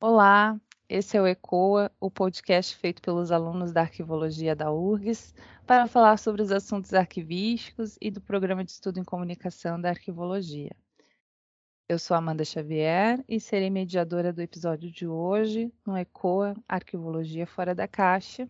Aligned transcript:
Olá, 0.00 0.56
esse 0.88 1.16
é 1.16 1.20
o 1.20 1.26
ECOA, 1.26 1.90
o 1.98 2.08
podcast 2.08 2.76
feito 2.76 3.02
pelos 3.02 3.32
alunos 3.32 3.72
da 3.72 3.80
Arquivologia 3.80 4.54
da 4.54 4.70
URGS, 4.70 5.34
para 5.66 5.88
falar 5.88 6.18
sobre 6.18 6.40
os 6.40 6.52
assuntos 6.52 6.94
arquivísticos 6.94 7.98
e 8.00 8.08
do 8.08 8.20
Programa 8.20 8.62
de 8.62 8.70
Estudo 8.70 9.00
em 9.00 9.04
Comunicação 9.04 9.80
da 9.80 9.88
Arquivologia. 9.88 10.70
Eu 11.88 11.98
sou 11.98 12.16
Amanda 12.16 12.44
Xavier 12.44 13.24
e 13.28 13.40
serei 13.40 13.70
mediadora 13.70 14.32
do 14.32 14.40
episódio 14.40 14.88
de 14.88 15.04
hoje 15.04 15.72
no 15.84 15.96
ECOA 15.96 16.54
Arquivologia 16.68 17.44
Fora 17.44 17.74
da 17.74 17.88
Caixa. 17.88 18.48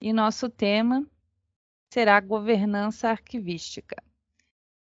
E 0.00 0.10
nosso 0.10 0.48
tema 0.48 1.06
será 1.92 2.18
governança 2.18 3.10
arquivística. 3.10 4.02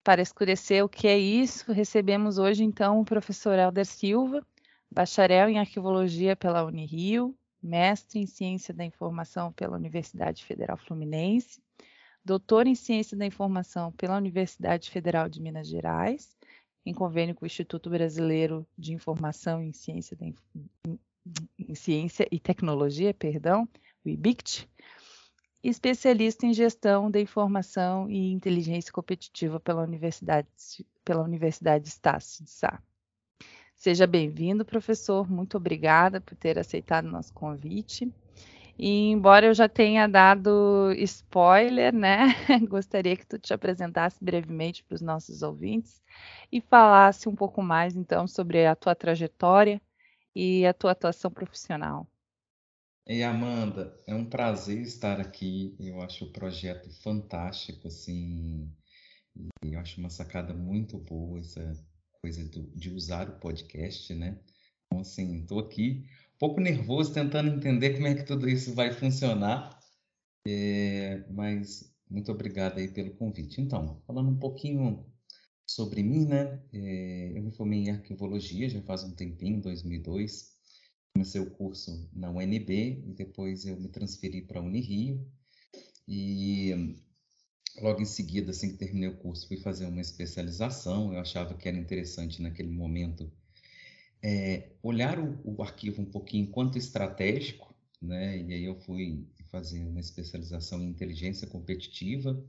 Para 0.02 0.20
escurecer 0.20 0.84
o 0.84 0.88
que 0.88 1.06
é 1.06 1.16
isso, 1.16 1.70
recebemos 1.72 2.38
hoje 2.38 2.64
então 2.64 2.98
o 3.00 3.04
professor 3.04 3.56
Helder 3.56 3.86
Silva, 3.86 4.44
bacharel 4.90 5.48
em 5.48 5.58
arquivologia 5.58 6.36
pela 6.36 6.64
Unirio, 6.64 7.36
mestre 7.62 8.20
em 8.20 8.26
ciência 8.26 8.72
da 8.72 8.84
informação 8.84 9.52
pela 9.52 9.76
Universidade 9.76 10.44
Federal 10.44 10.76
Fluminense, 10.76 11.60
doutor 12.24 12.66
em 12.66 12.74
ciência 12.74 13.16
da 13.16 13.26
informação 13.26 13.92
pela 13.92 14.16
Universidade 14.16 14.90
Federal 14.90 15.28
de 15.28 15.40
Minas 15.40 15.68
Gerais, 15.68 16.36
em 16.84 16.94
convênio 16.94 17.34
com 17.34 17.44
o 17.44 17.46
Instituto 17.46 17.90
Brasileiro 17.90 18.66
de 18.78 18.92
Informação 18.92 19.62
em 19.62 19.72
Ciência, 19.72 20.16
da, 20.16 20.26
em 21.58 21.74
Ciência 21.74 22.28
e 22.30 22.38
Tecnologia, 22.38 23.12
perdão, 23.12 23.68
o 24.04 24.08
IBICT, 24.08 24.68
especialista 25.62 26.46
em 26.46 26.54
gestão 26.54 27.10
da 27.10 27.20
informação 27.20 28.08
e 28.08 28.32
inteligência 28.32 28.92
competitiva 28.92 29.58
pela 29.58 29.82
Universidade, 29.82 30.48
pela 31.04 31.22
Universidade 31.22 31.88
Estácio 31.88 32.44
de 32.44 32.50
Sá. 32.50 32.80
Seja 33.76 34.06
bem-vindo, 34.06 34.64
professor. 34.64 35.30
Muito 35.30 35.56
obrigada 35.58 36.20
por 36.20 36.34
ter 36.34 36.58
aceitado 36.58 37.04
o 37.04 37.10
nosso 37.10 37.32
convite. 37.32 38.10
E 38.78 39.10
embora 39.10 39.46
eu 39.46 39.54
já 39.54 39.68
tenha 39.68 40.06
dado 40.06 40.92
spoiler, 40.98 41.94
né, 41.94 42.34
gostaria 42.68 43.16
que 43.16 43.26
tu 43.26 43.38
te 43.38 43.54
apresentasse 43.54 44.22
brevemente 44.22 44.82
para 44.82 44.94
os 44.94 45.00
nossos 45.00 45.42
ouvintes 45.42 46.02
e 46.50 46.60
falasse 46.60 47.28
um 47.28 47.34
pouco 47.34 47.62
mais, 47.62 47.96
então, 47.96 48.26
sobre 48.26 48.66
a 48.66 48.74
tua 48.74 48.94
trajetória 48.94 49.80
e 50.34 50.66
a 50.66 50.74
tua 50.74 50.90
atuação 50.90 51.30
profissional. 51.30 52.06
Ei, 53.06 53.22
Amanda, 53.22 53.96
é 54.06 54.14
um 54.14 54.28
prazer 54.28 54.80
estar 54.82 55.20
aqui. 55.20 55.76
Eu 55.78 56.02
acho 56.02 56.24
o 56.24 56.32
projeto 56.32 56.90
fantástico, 57.02 57.86
assim, 57.86 58.68
e 59.64 59.74
eu 59.74 59.80
acho 59.80 60.00
uma 60.00 60.10
sacada 60.10 60.52
muito 60.52 60.98
boa 60.98 61.38
essa 61.38 61.72
coisa 62.26 62.44
do, 62.44 62.62
de 62.74 62.90
usar 62.90 63.28
o 63.28 63.38
podcast, 63.38 64.12
né? 64.12 64.36
Então, 64.86 65.00
assim, 65.00 65.42
estou 65.42 65.60
aqui 65.60 66.04
um 66.34 66.38
pouco 66.38 66.60
nervoso 66.60 67.14
tentando 67.14 67.54
entender 67.54 67.94
como 67.94 68.08
é 68.08 68.16
que 68.16 68.24
tudo 68.24 68.48
isso 68.48 68.74
vai 68.74 68.92
funcionar, 68.92 69.78
é, 70.44 71.24
mas 71.30 71.94
muito 72.10 72.32
obrigado 72.32 72.78
aí 72.78 72.88
pelo 72.88 73.14
convite. 73.14 73.60
Então, 73.60 74.02
falando 74.06 74.30
um 74.30 74.38
pouquinho 74.38 75.06
sobre 75.64 76.02
mim, 76.02 76.26
né? 76.26 76.60
É, 76.72 77.32
eu 77.36 77.42
me 77.44 77.52
formei 77.52 77.84
em 77.84 77.90
arquivologia 77.90 78.68
já 78.68 78.82
faz 78.82 79.04
um 79.04 79.14
tempinho, 79.14 79.60
2002 79.60 80.56
comecei 81.14 81.40
o 81.40 81.50
curso 81.50 82.10
na 82.12 82.30
UNB 82.30 83.04
e 83.06 83.14
depois 83.14 83.64
eu 83.64 83.80
me 83.80 83.88
transferi 83.88 84.42
para 84.42 84.60
a 84.60 84.62
Unirio 84.62 85.26
e 86.06 86.98
logo 87.80 88.00
em 88.00 88.06
seguida, 88.06 88.50
assim 88.50 88.70
que 88.70 88.78
terminei 88.78 89.08
o 89.08 89.16
curso, 89.16 89.46
fui 89.48 89.56
fazer 89.56 89.86
uma 89.86 90.00
especialização. 90.00 91.12
Eu 91.12 91.20
achava 91.20 91.54
que 91.54 91.68
era 91.68 91.76
interessante 91.76 92.42
naquele 92.42 92.70
momento 92.70 93.30
é, 94.22 94.70
olhar 94.82 95.18
o, 95.18 95.38
o, 95.44 95.62
arquivo 95.62 96.02
um 96.02 96.06
pouquinho 96.06 96.44
enquanto 96.44 96.78
estratégico, 96.78 97.74
né? 98.00 98.38
E 98.38 98.54
aí 98.54 98.64
eu 98.64 98.74
fui 98.80 99.26
fazer 99.50 99.84
uma 99.84 100.00
especialização 100.00 100.82
em 100.82 100.88
inteligência 100.88 101.46
competitiva 101.46 102.44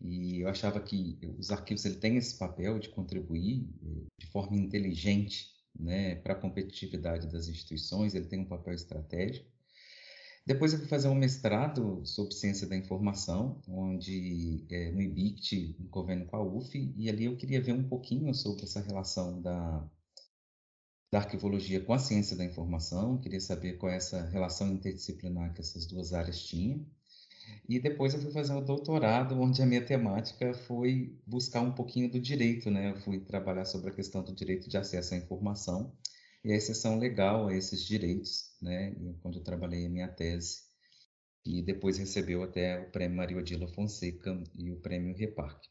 e 0.00 0.40
eu 0.40 0.48
achava 0.48 0.80
que 0.80 1.18
os 1.36 1.50
arquivos 1.50 1.84
ele 1.84 1.96
têm 1.96 2.16
esse 2.16 2.38
papel 2.38 2.78
de 2.78 2.88
contribuir 2.88 3.68
eh, 3.82 4.06
de 4.18 4.26
forma 4.26 4.56
inteligente 4.56 5.50
né, 5.78 6.16
para 6.16 6.34
a 6.34 6.36
competitividade 6.36 7.26
das 7.28 7.48
instituições, 7.48 8.14
ele 8.14 8.26
tem 8.26 8.40
um 8.40 8.44
papel 8.44 8.74
estratégico. 8.74 9.46
Depois 10.48 10.72
eu 10.72 10.78
fui 10.78 10.88
fazer 10.88 11.08
um 11.08 11.14
mestrado 11.14 12.00
sobre 12.06 12.32
ciência 12.32 12.66
da 12.66 12.74
informação, 12.74 13.60
onde 13.68 14.64
é, 14.70 14.90
no 14.90 15.02
IBICT, 15.02 15.76
em 15.78 15.88
convênio 15.88 16.24
com 16.24 16.36
a 16.36 16.42
UF, 16.42 16.74
e 16.96 17.10
ali 17.10 17.26
eu 17.26 17.36
queria 17.36 17.60
ver 17.60 17.74
um 17.74 17.86
pouquinho 17.86 18.32
sobre 18.32 18.62
essa 18.62 18.80
relação 18.80 19.42
da, 19.42 19.86
da 21.12 21.18
arquivologia 21.18 21.84
com 21.84 21.92
a 21.92 21.98
ciência 21.98 22.34
da 22.34 22.46
informação, 22.46 23.18
queria 23.18 23.42
saber 23.42 23.74
qual 23.74 23.92
é 23.92 23.96
essa 23.96 24.24
relação 24.30 24.72
interdisciplinar 24.72 25.52
que 25.52 25.60
essas 25.60 25.84
duas 25.84 26.14
áreas 26.14 26.42
tinham. 26.42 26.82
E 27.68 27.78
depois 27.78 28.14
eu 28.14 28.20
fui 28.22 28.30
fazer 28.30 28.54
um 28.54 28.64
doutorado, 28.64 29.38
onde 29.38 29.60
a 29.60 29.66
minha 29.66 29.84
temática 29.84 30.54
foi 30.54 31.14
buscar 31.26 31.60
um 31.60 31.72
pouquinho 31.72 32.10
do 32.10 32.18
direito, 32.18 32.70
né? 32.70 32.92
Eu 32.92 32.96
fui 33.02 33.20
trabalhar 33.20 33.66
sobre 33.66 33.90
a 33.90 33.94
questão 33.94 34.22
do 34.22 34.34
direito 34.34 34.66
de 34.66 34.78
acesso 34.78 35.12
à 35.12 35.18
informação 35.18 35.92
e 36.44 36.52
a 36.52 36.56
exceção 36.56 36.98
legal 36.98 37.48
a 37.48 37.54
esses 37.54 37.84
direitos, 37.84 38.54
né? 38.60 38.94
Onde 39.24 39.38
eu 39.38 39.44
trabalhei 39.44 39.86
a 39.86 39.90
minha 39.90 40.08
tese. 40.08 40.62
E 41.44 41.62
depois 41.62 41.98
recebeu 41.98 42.42
até 42.42 42.80
o 42.80 42.90
prêmio 42.90 43.16
Maria 43.16 43.38
Odila 43.38 43.68
Fonseca 43.68 44.42
e 44.54 44.70
o 44.70 44.80
prêmio 44.80 45.16
Reparc. 45.16 45.66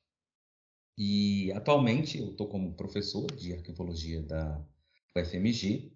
E 0.97 1.51
atualmente 1.51 2.17
eu 2.17 2.31
estou 2.31 2.47
como 2.47 2.73
professor 2.73 3.31
de 3.31 3.53
arquivologia 3.53 4.22
da 4.23 4.66
UFMG 5.16 5.91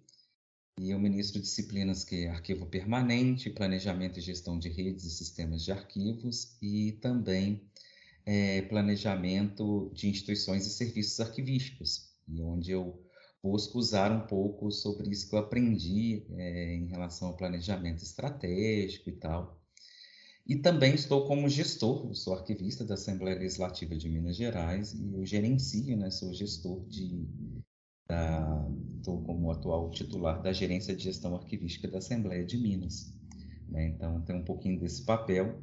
e 0.78 0.90
eu 0.90 0.98
ministro 0.98 1.40
disciplinas 1.40 2.04
que 2.04 2.24
é 2.24 2.30
arquivo 2.30 2.66
permanente, 2.66 3.50
planejamento 3.50 4.18
e 4.18 4.22
gestão 4.22 4.58
de 4.58 4.68
redes 4.68 5.04
e 5.04 5.10
sistemas 5.10 5.64
de 5.64 5.72
arquivos 5.72 6.56
e 6.62 6.92
também 6.92 7.60
é, 8.24 8.62
planejamento 8.62 9.90
de 9.94 10.08
instituições 10.08 10.66
e 10.66 10.70
serviços 10.70 11.20
arquivísticos, 11.20 12.10
e 12.28 12.40
onde 12.40 12.70
eu 12.70 13.04
busco 13.42 13.78
usar 13.78 14.12
um 14.12 14.26
pouco 14.26 14.70
sobre 14.70 15.10
isso 15.10 15.28
que 15.28 15.34
eu 15.34 15.40
aprendi 15.40 16.24
é, 16.30 16.74
em 16.76 16.86
relação 16.86 17.28
ao 17.28 17.36
planejamento 17.36 18.02
estratégico 18.02 19.10
e 19.10 19.12
tal. 19.12 19.60
E 20.46 20.56
também 20.56 20.94
estou 20.94 21.26
como 21.26 21.48
gestor, 21.48 22.06
eu 22.08 22.14
sou 22.14 22.34
arquivista 22.34 22.84
da 22.84 22.94
Assembleia 22.94 23.38
Legislativa 23.38 23.96
de 23.96 24.08
Minas 24.08 24.36
Gerais 24.36 24.92
e 24.92 25.12
eu 25.12 25.24
gerencio, 25.24 25.96
né, 25.96 26.10
sou 26.10 26.32
gestor 26.32 26.84
de 26.86 27.26
estou 28.98 29.22
como 29.22 29.50
atual 29.50 29.90
titular 29.90 30.42
da 30.42 30.52
gerência 30.52 30.94
de 30.94 31.04
gestão 31.04 31.34
arquivística 31.34 31.88
da 31.88 31.98
Assembleia 31.98 32.44
de 32.44 32.58
Minas. 32.58 33.14
Né? 33.68 33.86
Então, 33.86 34.20
tem 34.22 34.36
um 34.36 34.44
pouquinho 34.44 34.78
desse 34.78 35.02
papel 35.02 35.60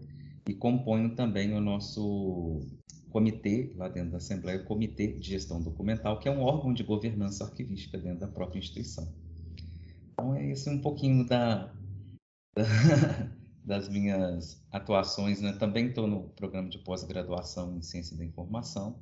e 0.48 0.54
componho 0.54 1.16
também 1.16 1.54
o 1.54 1.62
nosso 1.62 2.62
comitê, 3.10 3.74
lá 3.76 3.88
dentro 3.90 4.12
da 4.12 4.18
Assembleia, 4.18 4.62
o 4.62 4.66
Comitê 4.66 5.08
de 5.08 5.28
Gestão 5.28 5.62
Documental, 5.62 6.20
que 6.20 6.28
é 6.28 6.32
um 6.32 6.42
órgão 6.42 6.74
de 6.74 6.84
governança 6.84 7.44
arquivística 7.44 7.98
dentro 7.98 8.20
da 8.20 8.28
própria 8.28 8.60
instituição. 8.60 9.14
Então, 10.14 10.36
é 10.36 10.50
esse 10.52 10.70
um 10.70 10.82
pouquinho 10.82 11.26
da, 11.26 11.74
da 12.56 12.64
das 13.64 13.88
minhas 13.88 14.66
atuações. 14.72 15.42
Né? 15.42 15.54
Também 15.54 15.90
estou 15.90 16.08
no 16.08 16.30
programa 16.30 16.70
de 16.70 16.80
pós-graduação 16.80 17.78
em 17.78 17.82
Ciência 17.84 18.18
da 18.18 18.26
Informação, 18.26 19.00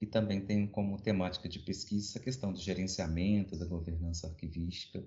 e 0.00 0.06
também 0.06 0.44
tem 0.44 0.66
como 0.66 1.00
temática 1.00 1.48
de 1.48 1.60
pesquisa 1.60 2.18
a 2.18 2.22
questão 2.22 2.52
do 2.52 2.58
gerenciamento, 2.58 3.56
da 3.56 3.64
governança 3.64 4.26
arquivística 4.26 5.00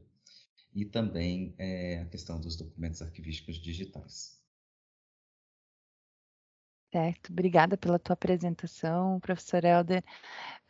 e 0.73 0.85
também 0.85 1.53
é, 1.57 1.99
a 1.99 2.05
questão 2.05 2.39
dos 2.39 2.55
documentos 2.55 3.01
arquivísticos 3.01 3.57
digitais. 3.57 4.39
Certo, 6.95 7.29
obrigada 7.29 7.75
pela 7.75 7.99
tua 7.99 8.13
apresentação, 8.13 9.19
professor 9.19 9.65
Helder. 9.65 10.01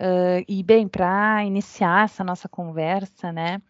Uh, 0.01 0.42
e 0.48 0.63
bem, 0.63 0.88
para 0.88 1.45
iniciar 1.45 2.06
essa 2.06 2.24
nossa 2.24 2.50
conversa, 2.50 3.31
né, 3.31 3.62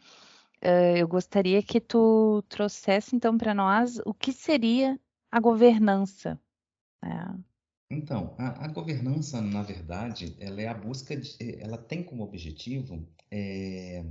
uh, 0.63 0.95
eu 0.95 1.05
gostaria 1.05 1.61
que 1.61 1.81
tu 1.81 2.41
trouxesse 2.47 3.13
então 3.13 3.37
para 3.37 3.53
nós 3.53 3.99
o 4.05 4.13
que 4.13 4.31
seria 4.31 4.97
a 5.29 5.37
governança. 5.41 6.39
Né? 7.03 7.37
Então, 7.91 8.33
a, 8.39 8.63
a 8.63 8.67
governança, 8.69 9.41
na 9.41 9.61
verdade, 9.61 10.37
ela 10.39 10.61
é 10.61 10.69
a 10.69 10.73
busca 10.73 11.13
de, 11.13 11.35
eh, 11.41 11.59
ela 11.59 11.77
tem 11.77 12.03
como 12.03 12.23
objetivo 12.23 13.05
é, 13.29 14.01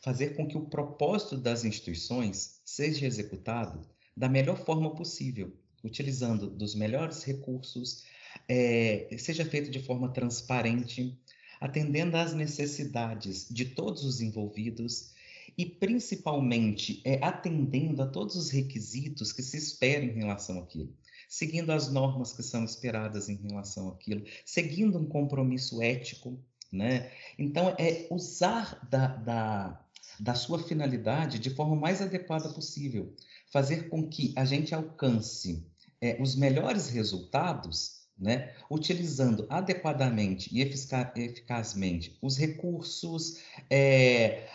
fazer 0.00 0.36
com 0.36 0.46
que 0.46 0.56
o 0.56 0.70
propósito 0.70 1.36
das 1.36 1.64
instituições 1.64 2.60
seja 2.64 3.04
executado 3.04 3.80
da 4.16 4.28
melhor 4.28 4.56
forma 4.56 4.94
possível, 4.94 5.59
utilizando 5.82 6.48
dos 6.48 6.74
melhores 6.74 7.22
recursos, 7.22 8.04
é, 8.48 9.08
seja 9.18 9.44
feito 9.44 9.70
de 9.70 9.80
forma 9.80 10.08
transparente, 10.12 11.18
atendendo 11.60 12.16
às 12.16 12.32
necessidades 12.32 13.46
de 13.50 13.64
todos 13.64 14.04
os 14.04 14.20
envolvidos 14.20 15.12
e 15.58 15.66
principalmente 15.66 17.02
é, 17.04 17.22
atendendo 17.24 18.02
a 18.02 18.06
todos 18.06 18.36
os 18.36 18.50
requisitos 18.50 19.32
que 19.32 19.42
se 19.42 19.56
esperam 19.56 20.06
em 20.08 20.14
relação 20.14 20.58
àquilo 20.58 20.92
seguindo 21.30 21.70
as 21.70 21.88
normas 21.88 22.32
que 22.32 22.42
são 22.42 22.64
esperadas 22.64 23.28
em 23.28 23.36
relação 23.36 23.88
àquilo, 23.88 24.24
seguindo 24.44 24.98
um 24.98 25.06
compromisso 25.06 25.80
ético, 25.80 26.36
né? 26.72 27.08
Então, 27.38 27.74
é 27.78 28.08
usar 28.10 28.84
da, 28.90 29.06
da, 29.06 29.84
da 30.18 30.34
sua 30.34 30.58
finalidade 30.58 31.38
de 31.38 31.50
forma 31.50 31.76
mais 31.76 32.02
adequada 32.02 32.48
possível, 32.48 33.14
fazer 33.52 33.88
com 33.88 34.08
que 34.08 34.32
a 34.36 34.44
gente 34.44 34.74
alcance 34.74 35.66
é, 36.00 36.16
os 36.20 36.34
melhores 36.34 36.88
resultados, 36.88 38.00
né, 38.18 38.54
utilizando 38.70 39.46
adequadamente 39.48 40.50
e 40.52 40.60
eficazmente 40.60 42.18
os 42.20 42.36
recursos, 42.36 43.38
é, 43.70 44.46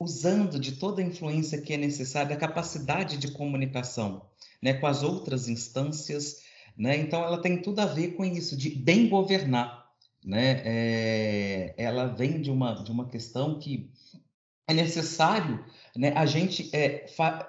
usando 0.00 0.58
de 0.58 0.72
toda 0.72 1.02
a 1.02 1.04
influência 1.04 1.60
que 1.60 1.72
é 1.72 1.76
necessária, 1.76 2.34
a 2.34 2.38
capacidade 2.38 3.18
de 3.18 3.30
comunicação 3.32 4.26
né, 4.62 4.74
com 4.74 4.86
as 4.86 5.02
outras 5.02 5.48
instâncias. 5.48 6.42
Né? 6.76 6.96
Então, 6.96 7.22
ela 7.22 7.40
tem 7.40 7.60
tudo 7.60 7.80
a 7.80 7.86
ver 7.86 8.12
com 8.12 8.24
isso, 8.24 8.56
de 8.56 8.70
bem 8.70 9.08
governar. 9.08 9.86
Né? 10.24 10.62
É, 10.64 11.74
ela 11.76 12.06
vem 12.06 12.40
de 12.40 12.50
uma, 12.50 12.74
de 12.82 12.90
uma 12.90 13.08
questão 13.08 13.58
que 13.58 13.90
é 14.66 14.74
necessário 14.74 15.64
né, 15.98 16.12
a 16.14 16.24
gente 16.26 16.70
é, 16.72 17.06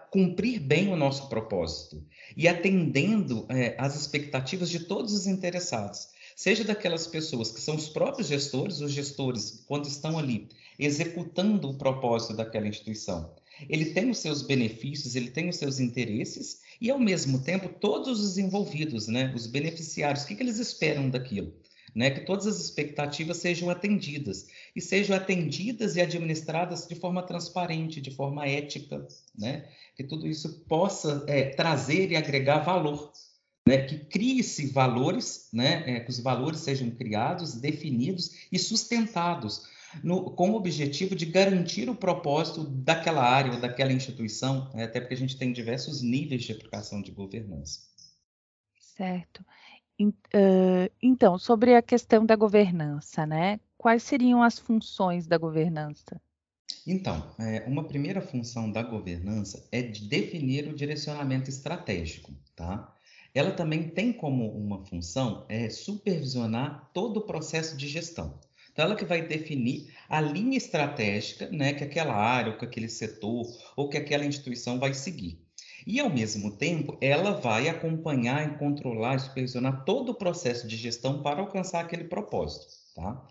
cumprir 0.10 0.60
bem 0.60 0.92
o 0.92 0.96
nosso 0.96 1.30
propósito 1.30 2.04
e 2.36 2.48
atendendo 2.48 3.46
é, 3.48 3.75
às 3.78 3.96
expectativas 3.96 4.72
de 4.72 4.80
todos 4.80 5.13
os 5.13 5.28
interessados, 5.28 6.07
seja 6.36 6.63
daquelas 6.63 7.06
pessoas 7.06 7.51
que 7.51 7.62
são 7.62 7.75
os 7.75 7.88
próprios 7.88 8.28
gestores, 8.28 8.81
os 8.81 8.92
gestores, 8.92 9.63
quando 9.68 9.86
estão 9.86 10.18
ali 10.18 10.50
executando 10.80 11.69
o 11.69 11.78
propósito 11.78 12.36
daquela 12.36 12.68
instituição. 12.68 13.36
Ele 13.69 13.94
tem 13.94 14.10
os 14.10 14.18
seus 14.18 14.42
benefícios, 14.42 15.16
ele 15.16 15.30
tem 15.30 15.48
os 15.48 15.57
seus 15.57 15.80
interesses 15.80 16.62
e, 16.81 16.90
ao 16.90 16.98
mesmo 16.98 17.44
tempo, 17.44 17.69
todos 17.69 18.19
os 18.19 18.40
envolvidos, 18.40 19.07
né, 19.07 19.31
os 19.36 19.45
beneficiários, 19.45 20.24
o 20.24 20.28
que, 20.28 20.36
que 20.36 20.42
eles 20.42 20.57
esperam 20.57 21.07
daquilo? 21.07 21.54
Né, 21.96 22.12
que 22.12 22.22
todas 22.22 22.46
as 22.46 22.60
expectativas 22.60 23.38
sejam 23.38 23.70
atendidas 23.70 24.48
e 24.76 24.82
sejam 24.82 25.16
atendidas 25.16 25.96
e 25.96 26.02
administradas 26.02 26.88
de 26.88 26.96
forma 26.96 27.24
transparente, 27.24 28.00
de 28.00 28.12
forma 28.12 28.46
ética, 28.46 29.08
né, 29.36 29.68
que 29.96 30.04
tudo 30.04 30.28
isso 30.28 30.66
possa 30.68 31.24
é, 31.28 31.50
trazer 31.50 32.12
e 32.12 32.16
agregar 32.16 32.60
valor, 32.60 33.12
né, 33.68 33.86
que 33.86 33.98
crie-se 34.06 34.68
valores, 34.68 35.50
né, 35.54 35.84
é, 35.86 36.00
que 36.00 36.10
os 36.10 36.20
valores 36.20 36.60
sejam 36.60 36.90
criados, 36.92 37.56
definidos 37.56 38.48
e 38.52 38.60
sustentados, 38.60 39.64
no, 40.04 40.32
com 40.32 40.52
o 40.52 40.56
objetivo 40.56 41.16
de 41.16 41.26
garantir 41.26 41.90
o 41.90 41.96
propósito 41.96 42.64
daquela 42.64 43.24
área 43.24 43.54
ou 43.54 43.60
daquela 43.60 43.92
instituição, 43.92 44.72
né, 44.74 44.86
até 44.86 45.00
porque 45.00 45.16
a 45.16 45.18
gente 45.18 45.38
tem 45.38 45.52
diversos 45.52 46.02
níveis 46.02 46.44
de 46.44 46.52
aplicação 46.52 47.02
de 47.02 47.12
governança. 47.12 47.82
Certo. 48.80 49.46
Então, 51.01 51.38
sobre 51.38 51.75
a 51.75 51.81
questão 51.81 52.25
da 52.25 52.36
governança, 52.36 53.25
né? 53.25 53.60
Quais 53.78 54.04
seriam 54.04 54.42
as 54.42 54.57
funções 54.57 55.28
da 55.28 55.38
governança? 55.38 56.22
Então, 56.88 57.36
é, 57.40 57.66
uma 57.68 57.84
primeira 57.84 58.22
função 58.22 58.72
da 58.72 58.81
governança 58.81 59.68
é 59.72 59.81
de 59.81 60.07
definir 60.07 60.68
o 60.68 60.75
direcionamento 60.75 61.50
estratégico, 61.50 62.34
tá? 62.56 62.96
Ela 63.34 63.51
também 63.51 63.90
tem 63.90 64.12
como 64.12 64.50
uma 64.51 64.84
função 64.86 65.46
é, 65.50 65.69
supervisionar 65.69 66.90
todo 66.94 67.18
o 67.18 67.25
processo 67.25 67.78
de 67.78 67.88
gestão. 67.88 68.40
Então, 68.72 68.86
ela 68.86 68.95
que 68.95 69.06
vai 69.06 69.22
definir 69.22 69.94
a 70.07 70.22
linha 70.22 70.57
estratégica 70.57 71.50
né, 71.52 71.74
que 71.74 71.84
aquela 71.84 72.16
área, 72.16 72.54
ou 72.54 72.57
que 72.57 72.66
aquele 72.66 72.90
setor, 72.90 73.45
ou 73.75 73.90
que 73.90 73.98
aquela 73.98 74.25
instituição 74.25 74.80
vai 74.80 74.94
seguir. 74.94 75.40
E, 75.86 76.00
ao 76.00 76.10
mesmo 76.10 76.52
tempo, 76.52 76.98
ela 77.02 77.31
vai 77.31 77.68
acompanhar 77.70 78.48
e 78.48 78.58
controlar 78.58 79.16
e 79.16 79.20
supervisionar 79.20 79.84
todo 79.86 80.10
o 80.10 80.16
processo 80.16 80.68
de 80.68 80.76
gestão 80.76 81.22
para 81.22 81.40
alcançar 81.40 81.81
aquele 81.81 82.06
propósito. 82.06 82.68
Tá? 82.96 83.28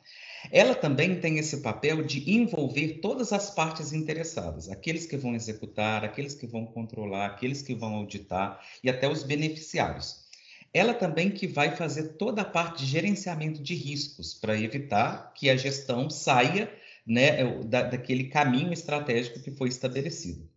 Ela 0.50 0.74
também 0.74 1.20
tem 1.20 1.38
esse 1.38 1.58
papel 1.58 2.02
de 2.02 2.30
envolver 2.30 3.00
todas 3.00 3.32
as 3.32 3.50
partes 3.50 3.92
interessadas, 3.92 4.68
aqueles 4.68 5.04
que 5.04 5.16
vão 5.16 5.34
executar, 5.34 6.04
aqueles 6.04 6.34
que 6.34 6.46
vão 6.46 6.64
controlar, 6.64 7.26
aqueles 7.26 7.60
que 7.60 7.74
vão 7.74 7.94
auditar 7.96 8.60
e 8.82 8.88
até 8.88 9.08
os 9.08 9.22
beneficiários. 9.22 10.26
Ela 10.72 10.94
também 10.94 11.30
que 11.30 11.46
vai 11.46 11.74
fazer 11.74 12.16
toda 12.16 12.42
a 12.42 12.44
parte 12.44 12.84
de 12.84 12.90
gerenciamento 12.90 13.62
de 13.62 13.74
riscos 13.74 14.34
para 14.34 14.58
evitar 14.58 15.32
que 15.34 15.50
a 15.50 15.56
gestão 15.56 16.08
saia 16.08 16.70
né, 17.06 17.44
da, 17.64 17.82
daquele 17.82 18.24
caminho 18.24 18.72
estratégico 18.72 19.40
que 19.40 19.50
foi 19.50 19.68
estabelecido. 19.68 20.47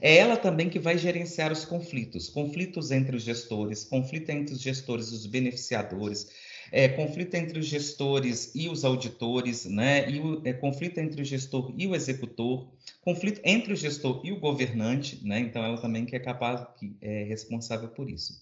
É 0.00 0.16
ela 0.16 0.36
também 0.36 0.68
que 0.68 0.78
vai 0.78 0.96
gerenciar 0.96 1.52
os 1.52 1.64
conflitos, 1.64 2.28
conflitos 2.28 2.90
entre 2.90 3.16
os 3.16 3.22
gestores, 3.22 3.84
conflito 3.84 4.30
entre 4.30 4.54
os 4.54 4.60
gestores 4.60 5.10
e 5.10 5.14
os 5.14 5.26
beneficiadores, 5.26 6.28
é, 6.72 6.88
conflito 6.88 7.34
entre 7.34 7.58
os 7.58 7.66
gestores 7.66 8.50
e 8.54 8.68
os 8.68 8.84
auditores, 8.84 9.66
né, 9.66 10.10
e 10.10 10.18
o, 10.18 10.40
é, 10.44 10.54
conflito 10.54 10.98
entre 10.98 11.20
o 11.20 11.24
gestor 11.24 11.72
e 11.76 11.86
o 11.86 11.94
executor, 11.94 12.66
conflito 13.02 13.40
entre 13.44 13.74
o 13.74 13.76
gestor 13.76 14.22
e 14.24 14.32
o 14.32 14.40
governante, 14.40 15.20
né, 15.22 15.40
então 15.40 15.62
ela 15.62 15.76
também 15.76 16.06
que 16.06 16.16
é 16.16 16.18
capaz, 16.18 16.66
que 16.78 16.96
é 17.02 17.24
responsável 17.24 17.88
por 17.88 18.08
isso. 18.08 18.40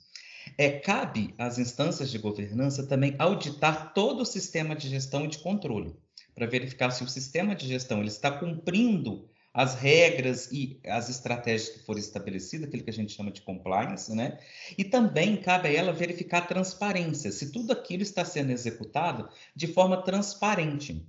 É, 0.56 0.70
cabe 0.70 1.34
às 1.36 1.58
instâncias 1.58 2.10
de 2.10 2.18
governança 2.18 2.86
também 2.86 3.14
auditar 3.18 3.92
todo 3.92 4.20
o 4.20 4.26
sistema 4.26 4.76
de 4.76 4.88
gestão 4.88 5.24
e 5.24 5.28
de 5.28 5.38
controle, 5.38 5.94
para 6.34 6.46
verificar 6.46 6.90
se 6.90 7.02
o 7.02 7.08
sistema 7.08 7.54
de 7.54 7.66
gestão 7.66 7.98
ele 7.98 8.08
está 8.08 8.30
cumprindo 8.30 9.28
as 9.60 9.74
regras 9.74 10.50
e 10.50 10.80
as 10.86 11.10
estratégias 11.10 11.68
que 11.68 11.80
foram 11.80 12.00
estabelecidas, 12.00 12.66
aquilo 12.66 12.82
que 12.82 12.88
a 12.88 12.94
gente 12.94 13.12
chama 13.12 13.30
de 13.30 13.42
compliance, 13.42 14.14
né? 14.14 14.38
E 14.78 14.84
também 14.84 15.36
cabe 15.36 15.68
a 15.68 15.72
ela 15.72 15.92
verificar 15.92 16.38
a 16.38 16.46
transparência, 16.46 17.30
se 17.30 17.52
tudo 17.52 17.70
aquilo 17.70 18.02
está 18.02 18.24
sendo 18.24 18.52
executado 18.52 19.28
de 19.54 19.66
forma 19.66 20.02
transparente. 20.02 21.06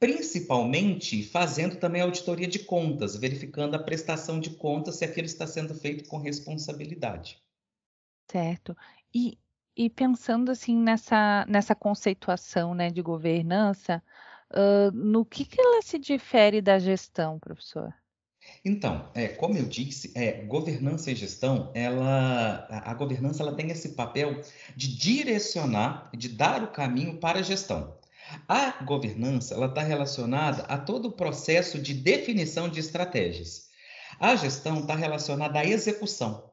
Principalmente 0.00 1.22
fazendo 1.22 1.76
também 1.76 2.02
auditoria 2.02 2.48
de 2.48 2.58
contas, 2.58 3.14
verificando 3.14 3.76
a 3.76 3.78
prestação 3.78 4.40
de 4.40 4.50
contas 4.50 4.96
se 4.96 5.04
aquilo 5.04 5.26
está 5.26 5.46
sendo 5.46 5.72
feito 5.72 6.08
com 6.08 6.18
responsabilidade. 6.18 7.40
Certo. 8.28 8.76
E, 9.14 9.38
e 9.76 9.88
pensando 9.88 10.50
assim 10.50 10.76
nessa, 10.76 11.46
nessa 11.48 11.76
conceituação 11.76 12.74
né, 12.74 12.90
de 12.90 13.00
governança, 13.00 14.02
no 14.92 15.24
que, 15.24 15.44
que 15.44 15.60
ela 15.60 15.82
se 15.82 15.98
difere 15.98 16.60
da 16.60 16.78
gestão, 16.78 17.38
professor? 17.38 17.92
Então, 18.64 19.08
é, 19.14 19.28
como 19.28 19.56
eu 19.56 19.64
disse, 19.64 20.12
é, 20.14 20.42
governança 20.44 21.10
e 21.10 21.14
gestão, 21.14 21.70
ela, 21.74 22.66
a, 22.68 22.90
a 22.90 22.94
governança 22.94 23.42
ela 23.42 23.54
tem 23.54 23.70
esse 23.70 23.90
papel 23.90 24.40
de 24.76 24.96
direcionar, 24.96 26.10
de 26.14 26.28
dar 26.28 26.62
o 26.62 26.72
caminho 26.72 27.18
para 27.18 27.40
a 27.40 27.42
gestão. 27.42 27.96
A 28.48 28.82
governança 28.84 29.54
ela 29.54 29.66
está 29.66 29.82
relacionada 29.82 30.62
a 30.64 30.78
todo 30.78 31.06
o 31.06 31.12
processo 31.12 31.78
de 31.78 31.92
definição 31.94 32.68
de 32.68 32.80
estratégias. 32.80 33.68
A 34.18 34.36
gestão 34.36 34.80
está 34.80 34.94
relacionada 34.94 35.58
à 35.58 35.64
execução. 35.64 36.51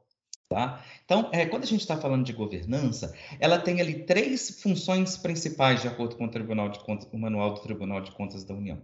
Tá? 0.49 0.83
Então, 1.05 1.29
é, 1.31 1.45
quando 1.45 1.61
a 1.61 1.67
gente 1.67 1.81
está 1.81 1.95
falando 1.95 2.25
de 2.25 2.33
governança, 2.33 3.13
ela 3.39 3.59
tem 3.59 3.79
ali 3.79 4.03
três 4.03 4.59
funções 4.59 5.15
principais, 5.15 5.83
de 5.83 5.87
acordo 5.87 6.15
com 6.15 6.25
o, 6.25 6.31
Tribunal 6.31 6.69
de 6.69 6.79
Contas, 6.79 7.07
o 7.13 7.19
Manual 7.19 7.53
do 7.53 7.61
Tribunal 7.61 8.01
de 8.01 8.09
Contas 8.09 8.43
da 8.43 8.55
União. 8.55 8.81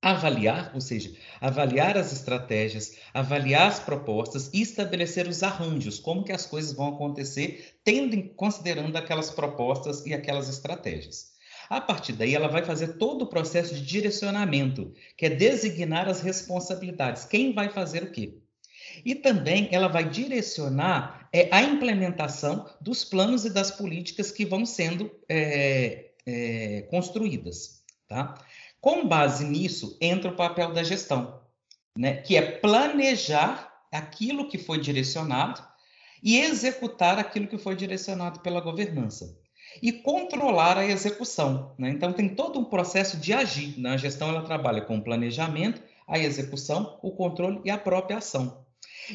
Avaliar, 0.00 0.70
ou 0.72 0.80
seja, 0.80 1.14
avaliar 1.42 1.98
as 1.98 2.10
estratégias, 2.10 2.96
avaliar 3.12 3.68
as 3.68 3.80
propostas 3.80 4.50
e 4.54 4.62
estabelecer 4.62 5.28
os 5.28 5.42
arranjos, 5.42 5.98
como 5.98 6.24
que 6.24 6.32
as 6.32 6.46
coisas 6.46 6.72
vão 6.72 6.94
acontecer, 6.94 7.78
tendo 7.84 8.14
em, 8.14 8.26
considerando 8.26 8.96
aquelas 8.96 9.30
propostas 9.30 10.06
e 10.06 10.14
aquelas 10.14 10.48
estratégias. 10.48 11.32
A 11.68 11.82
partir 11.82 12.14
daí, 12.14 12.34
ela 12.34 12.48
vai 12.48 12.64
fazer 12.64 12.96
todo 12.96 13.22
o 13.26 13.28
processo 13.28 13.74
de 13.74 13.84
direcionamento, 13.84 14.94
que 15.18 15.26
é 15.26 15.30
designar 15.30 16.08
as 16.08 16.22
responsabilidades, 16.22 17.26
quem 17.26 17.52
vai 17.52 17.68
fazer 17.68 18.04
o 18.04 18.10
quê. 18.10 18.38
E 19.04 19.14
também 19.14 19.68
ela 19.70 19.88
vai 19.88 20.08
direcionar 20.08 21.28
é, 21.32 21.48
a 21.50 21.62
implementação 21.62 22.68
dos 22.80 23.04
planos 23.04 23.44
e 23.44 23.50
das 23.50 23.70
políticas 23.70 24.30
que 24.30 24.44
vão 24.44 24.64
sendo 24.64 25.10
é, 25.28 26.10
é, 26.26 26.82
construídas. 26.90 27.82
Tá? 28.06 28.34
Com 28.80 29.06
base 29.06 29.44
nisso, 29.44 29.96
entra 30.00 30.30
o 30.30 30.36
papel 30.36 30.72
da 30.72 30.82
gestão, 30.82 31.40
né? 31.96 32.16
que 32.16 32.36
é 32.36 32.42
planejar 32.42 33.72
aquilo 33.92 34.48
que 34.48 34.58
foi 34.58 34.80
direcionado 34.80 35.62
e 36.22 36.38
executar 36.38 37.18
aquilo 37.18 37.46
que 37.46 37.58
foi 37.58 37.76
direcionado 37.76 38.40
pela 38.40 38.60
governança. 38.60 39.38
E 39.82 39.92
controlar 39.92 40.78
a 40.78 40.86
execução. 40.86 41.74
Né? 41.78 41.90
Então, 41.90 42.12
tem 42.12 42.28
todo 42.28 42.58
um 42.58 42.64
processo 42.64 43.16
de 43.18 43.32
agir. 43.32 43.78
Né? 43.78 43.96
gestão, 43.98 44.28
ela 44.28 44.42
trabalha 44.42 44.80
com 44.80 44.96
o 44.96 45.02
planejamento, 45.02 45.82
a 46.06 46.18
execução, 46.18 46.98
o 47.02 47.12
controle 47.12 47.60
e 47.64 47.70
a 47.70 47.78
própria 47.78 48.18
ação. 48.18 48.64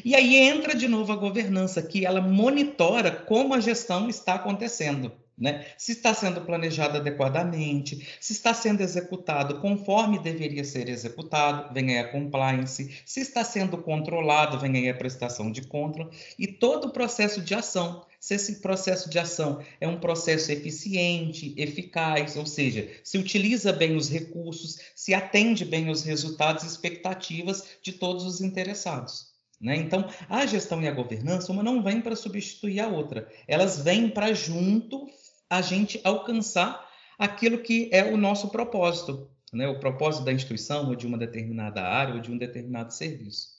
E 0.04 0.14
aí 0.14 0.36
entra 0.36 0.74
de 0.74 0.88
novo 0.88 1.12
a 1.12 1.16
governança, 1.16 1.80
que 1.80 2.04
ela 2.04 2.20
monitora 2.20 3.12
como 3.12 3.54
a 3.54 3.60
gestão 3.60 4.08
está 4.08 4.34
acontecendo. 4.34 5.12
né? 5.38 5.66
Se 5.78 5.92
está 5.92 6.12
sendo 6.12 6.40
planejado 6.40 6.96
adequadamente, 6.96 8.06
se 8.20 8.32
está 8.32 8.52
sendo 8.52 8.80
executado 8.80 9.60
conforme 9.60 10.18
deveria 10.18 10.64
ser 10.64 10.88
executado, 10.88 11.72
vem 11.72 11.90
aí 11.90 11.98
a 11.98 12.10
compliance, 12.10 12.90
se 13.04 13.20
está 13.20 13.44
sendo 13.44 13.78
controlado, 13.78 14.58
vem 14.58 14.76
aí 14.76 14.88
a 14.88 14.94
prestação 14.94 15.50
de 15.50 15.62
controle 15.62 16.10
e 16.38 16.46
todo 16.48 16.86
o 16.86 16.92
processo 16.92 17.40
de 17.40 17.54
ação. 17.54 18.04
Se 18.18 18.34
esse 18.34 18.60
processo 18.60 19.08
de 19.08 19.18
ação 19.18 19.60
é 19.80 19.86
um 19.86 20.00
processo 20.00 20.50
eficiente, 20.50 21.54
eficaz, 21.56 22.36
ou 22.36 22.46
seja, 22.46 22.90
se 23.04 23.18
utiliza 23.18 23.72
bem 23.72 23.96
os 23.96 24.08
recursos, 24.08 24.78
se 24.96 25.14
atende 25.14 25.64
bem 25.64 25.88
os 25.88 26.02
resultados 26.02 26.64
e 26.64 26.66
expectativas 26.66 27.64
de 27.82 27.92
todos 27.92 28.24
os 28.24 28.40
interessados. 28.40 29.33
Né? 29.60 29.76
Então, 29.76 30.08
a 30.28 30.44
gestão 30.46 30.82
e 30.82 30.88
a 30.88 30.92
governança, 30.92 31.52
uma 31.52 31.62
não 31.62 31.82
vem 31.82 32.00
para 32.00 32.16
substituir 32.16 32.80
a 32.80 32.88
outra, 32.88 33.28
elas 33.46 33.82
vêm 33.82 34.08
para 34.08 34.32
junto 34.32 35.06
a 35.48 35.60
gente 35.60 36.00
alcançar 36.04 36.88
aquilo 37.18 37.58
que 37.58 37.88
é 37.92 38.12
o 38.12 38.16
nosso 38.16 38.48
propósito, 38.50 39.30
né? 39.52 39.68
o 39.68 39.78
propósito 39.78 40.24
da 40.24 40.32
instituição, 40.32 40.88
ou 40.88 40.96
de 40.96 41.06
uma 41.06 41.18
determinada 41.18 41.82
área, 41.82 42.14
ou 42.14 42.20
de 42.20 42.30
um 42.30 42.38
determinado 42.38 42.92
serviço. 42.92 43.54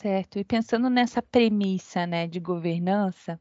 Certo. 0.00 0.38
E 0.38 0.44
pensando 0.44 0.90
nessa 0.90 1.22
premissa 1.22 2.06
né, 2.06 2.26
de 2.26 2.40
governança, 2.40 3.40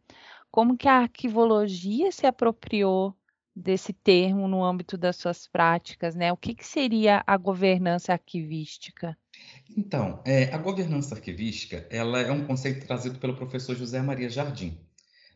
como 0.52 0.78
que 0.78 0.88
a 0.88 1.00
arquivologia 1.00 2.12
se 2.12 2.28
apropriou 2.28 3.16
desse 3.56 3.94
termo 3.94 4.48
no 4.48 4.64
âmbito 4.64 4.98
das 4.98 5.16
suas 5.16 5.48
práticas? 5.48 6.14
Né? 6.14 6.32
O 6.32 6.38
que, 6.38 6.54
que 6.54 6.66
seria 6.66 7.24
a 7.26 7.36
governança 7.36 8.14
arquivística? 8.14 9.18
Então, 9.78 10.22
é, 10.26 10.54
a 10.54 10.58
governança 10.58 11.16
arquivística 11.16 11.88
ela 11.90 12.20
é 12.20 12.32
um 12.32 12.46
conceito 12.46 12.86
trazido 12.86 13.20
pelo 13.20 13.36
professor 13.36 13.76
José 13.76 14.02
Maria 14.02 14.30
Jardim. 14.30 14.78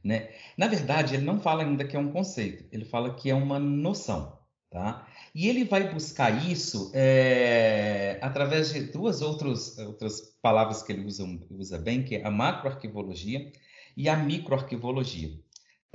Né? 0.04 0.30
Na 0.58 0.68
verdade, 0.68 1.16
ele 1.16 1.24
não 1.24 1.40
fala 1.40 1.64
ainda 1.64 1.86
que 1.86 1.96
é 1.96 2.00
um 2.00 2.12
conceito, 2.12 2.66
ele 2.72 2.86
fala 2.86 3.16
que 3.16 3.30
é 3.30 3.34
uma 3.34 3.60
noção. 3.60 4.38
Tá? 4.70 5.08
E 5.34 5.48
ele 5.48 5.64
vai 5.64 5.94
buscar 5.94 6.46
isso 6.46 6.92
é, 6.94 8.20
através 8.22 8.74
de 8.74 8.82
duas 8.82 9.22
outros, 9.22 9.78
outras 9.78 10.20
palavras 10.42 10.84
que 10.84 10.92
ele 10.92 11.06
usa, 11.06 11.24
usa 11.50 11.78
bem, 11.78 12.04
que 12.04 12.18
é 12.18 12.26
a 12.26 12.30
macroarquivologia 12.30 13.52
e 13.96 14.10
a 14.10 14.18
microarquivologia. 14.18 15.32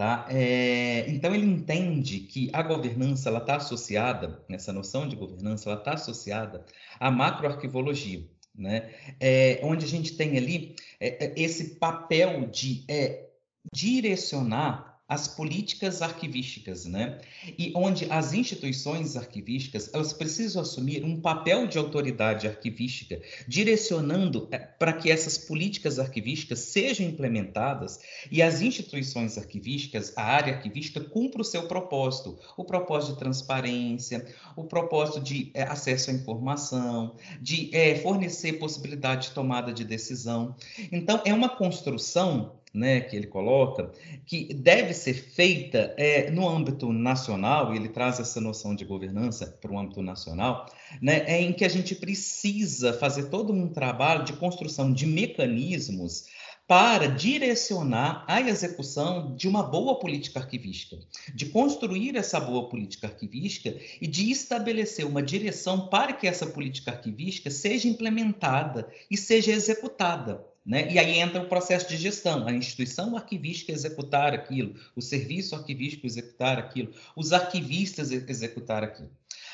Tá? 0.00 0.26
É, 0.30 1.04
então 1.10 1.34
ele 1.34 1.44
entende 1.44 2.20
que 2.20 2.48
a 2.54 2.62
governança 2.62 3.28
ela 3.28 3.40
está 3.40 3.56
associada, 3.56 4.42
nessa 4.48 4.72
noção 4.72 5.06
de 5.06 5.14
governança, 5.14 5.68
ela 5.68 5.78
está 5.78 5.92
associada 5.92 6.64
à 6.98 7.10
macroarquivologia, 7.10 8.26
né? 8.54 8.94
É, 9.20 9.60
onde 9.62 9.84
a 9.84 9.88
gente 9.88 10.16
tem 10.16 10.38
ali 10.38 10.74
é, 10.98 11.26
é 11.26 11.34
esse 11.36 11.74
papel 11.74 12.46
de 12.46 12.82
é, 12.88 13.28
direcionar 13.70 14.89
as 15.10 15.26
políticas 15.26 16.02
arquivísticas, 16.02 16.84
né? 16.84 17.18
E 17.58 17.72
onde 17.74 18.06
as 18.08 18.32
instituições 18.32 19.16
arquivísticas 19.16 19.90
elas 19.92 20.12
precisam 20.12 20.62
assumir 20.62 21.04
um 21.04 21.20
papel 21.20 21.66
de 21.66 21.78
autoridade 21.78 22.46
arquivística, 22.46 23.20
direcionando 23.48 24.46
eh, 24.52 24.58
para 24.58 24.92
que 24.92 25.10
essas 25.10 25.36
políticas 25.36 25.98
arquivísticas 25.98 26.60
sejam 26.60 27.04
implementadas 27.04 27.98
e 28.30 28.40
as 28.40 28.60
instituições 28.60 29.36
arquivísticas, 29.36 30.16
a 30.16 30.22
área 30.22 30.54
arquivística 30.54 31.00
cumpra 31.00 31.42
o 31.42 31.44
seu 31.44 31.66
propósito, 31.66 32.38
o 32.56 32.64
propósito 32.64 33.14
de 33.14 33.18
transparência, 33.18 34.24
o 34.54 34.62
propósito 34.62 35.20
de 35.20 35.50
é, 35.54 35.64
acesso 35.64 36.10
à 36.10 36.14
informação, 36.14 37.16
de 37.40 37.68
é, 37.74 37.96
fornecer 37.96 38.60
possibilidade 38.60 39.28
de 39.28 39.34
tomada 39.34 39.72
de 39.72 39.82
decisão. 39.82 40.54
Então 40.92 41.20
é 41.24 41.34
uma 41.34 41.48
construção 41.48 42.59
né, 42.72 43.00
que 43.00 43.16
ele 43.16 43.26
coloca, 43.26 43.92
que 44.24 44.52
deve 44.54 44.94
ser 44.94 45.14
feita 45.14 45.94
é, 45.96 46.30
no 46.30 46.48
âmbito 46.48 46.92
nacional, 46.92 47.72
e 47.72 47.76
ele 47.76 47.88
traz 47.88 48.20
essa 48.20 48.40
noção 48.40 48.74
de 48.74 48.84
governança 48.84 49.58
para 49.60 49.72
o 49.72 49.78
âmbito 49.78 50.02
nacional, 50.02 50.66
né, 51.02 51.24
é 51.26 51.40
em 51.40 51.52
que 51.52 51.64
a 51.64 51.68
gente 51.68 51.94
precisa 51.94 52.92
fazer 52.92 53.24
todo 53.24 53.52
um 53.52 53.68
trabalho 53.68 54.24
de 54.24 54.34
construção 54.34 54.92
de 54.92 55.06
mecanismos 55.06 56.26
para 56.70 57.08
direcionar 57.08 58.24
a 58.28 58.40
execução 58.40 59.34
de 59.34 59.48
uma 59.48 59.60
boa 59.60 59.98
política 59.98 60.38
arquivística, 60.38 60.98
de 61.34 61.46
construir 61.46 62.14
essa 62.14 62.38
boa 62.38 62.68
política 62.68 63.08
arquivística 63.08 63.76
e 64.00 64.06
de 64.06 64.30
estabelecer 64.30 65.04
uma 65.04 65.20
direção 65.20 65.88
para 65.88 66.12
que 66.12 66.28
essa 66.28 66.46
política 66.46 66.92
arquivística 66.92 67.50
seja 67.50 67.88
implementada 67.88 68.88
e 69.10 69.16
seja 69.16 69.50
executada. 69.50 70.46
Né? 70.64 70.92
E 70.92 70.98
aí 70.98 71.18
entra 71.18 71.40
o 71.40 71.48
processo 71.48 71.88
de 71.88 71.96
gestão, 71.96 72.46
a 72.46 72.52
instituição 72.52 73.16
arquivística 73.16 73.72
executar 73.72 74.34
aquilo, 74.34 74.74
o 74.94 75.00
serviço 75.00 75.56
arquivístico 75.56 76.06
executar 76.06 76.58
aquilo, 76.58 76.92
os 77.16 77.32
arquivistas 77.32 78.10
executar 78.10 78.84
aquilo. 78.84 79.10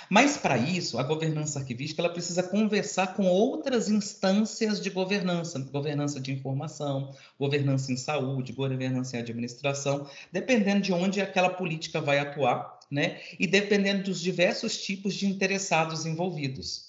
Mas 0.09 0.37
para 0.37 0.57
isso, 0.57 0.99
a 0.99 1.03
governança 1.03 1.59
arquivística 1.59 2.01
ela 2.01 2.13
precisa 2.13 2.43
conversar 2.43 3.15
com 3.15 3.27
outras 3.27 3.89
instâncias 3.89 4.81
de 4.81 4.91
governança, 4.91 5.59
governança 5.59 6.21
de 6.21 6.33
informação, 6.33 7.15
governança 7.39 7.93
em 7.93 7.97
saúde, 7.97 8.53
governança 8.53 9.17
em 9.17 9.21
administração, 9.21 10.09
dependendo 10.33 10.83
de 10.83 10.93
onde 10.93 11.21
aquela 11.21 11.51
política 11.51 12.01
vai 12.01 12.19
atuar, 12.19 12.79
né? 12.91 13.21
E 13.39 13.47
dependendo 13.47 14.05
dos 14.05 14.21
diversos 14.21 14.81
tipos 14.81 15.15
de 15.15 15.27
interessados 15.27 16.07
envolvidos. 16.07 16.86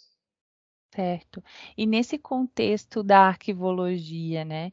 Certo. 0.94 1.44
E 1.78 1.86
nesse 1.86 2.18
contexto 2.18 3.04
da 3.04 3.20
arquivologia, 3.22 4.44
né, 4.46 4.72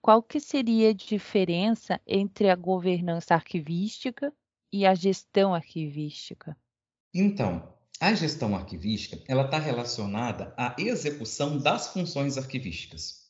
qual 0.00 0.22
que 0.22 0.38
seria 0.38 0.90
a 0.90 0.94
diferença 0.94 2.00
entre 2.06 2.50
a 2.50 2.54
governança 2.54 3.34
arquivística 3.34 4.32
e 4.72 4.84
a 4.84 4.94
gestão 4.94 5.54
arquivística? 5.54 6.56
Então, 7.14 7.74
a 7.98 8.12
gestão 8.12 8.54
arquivística 8.54 9.22
ela 9.26 9.44
está 9.44 9.58
relacionada 9.58 10.52
à 10.56 10.76
execução 10.78 11.58
das 11.58 11.88
funções 11.88 12.36
arquivísticas. 12.36 13.24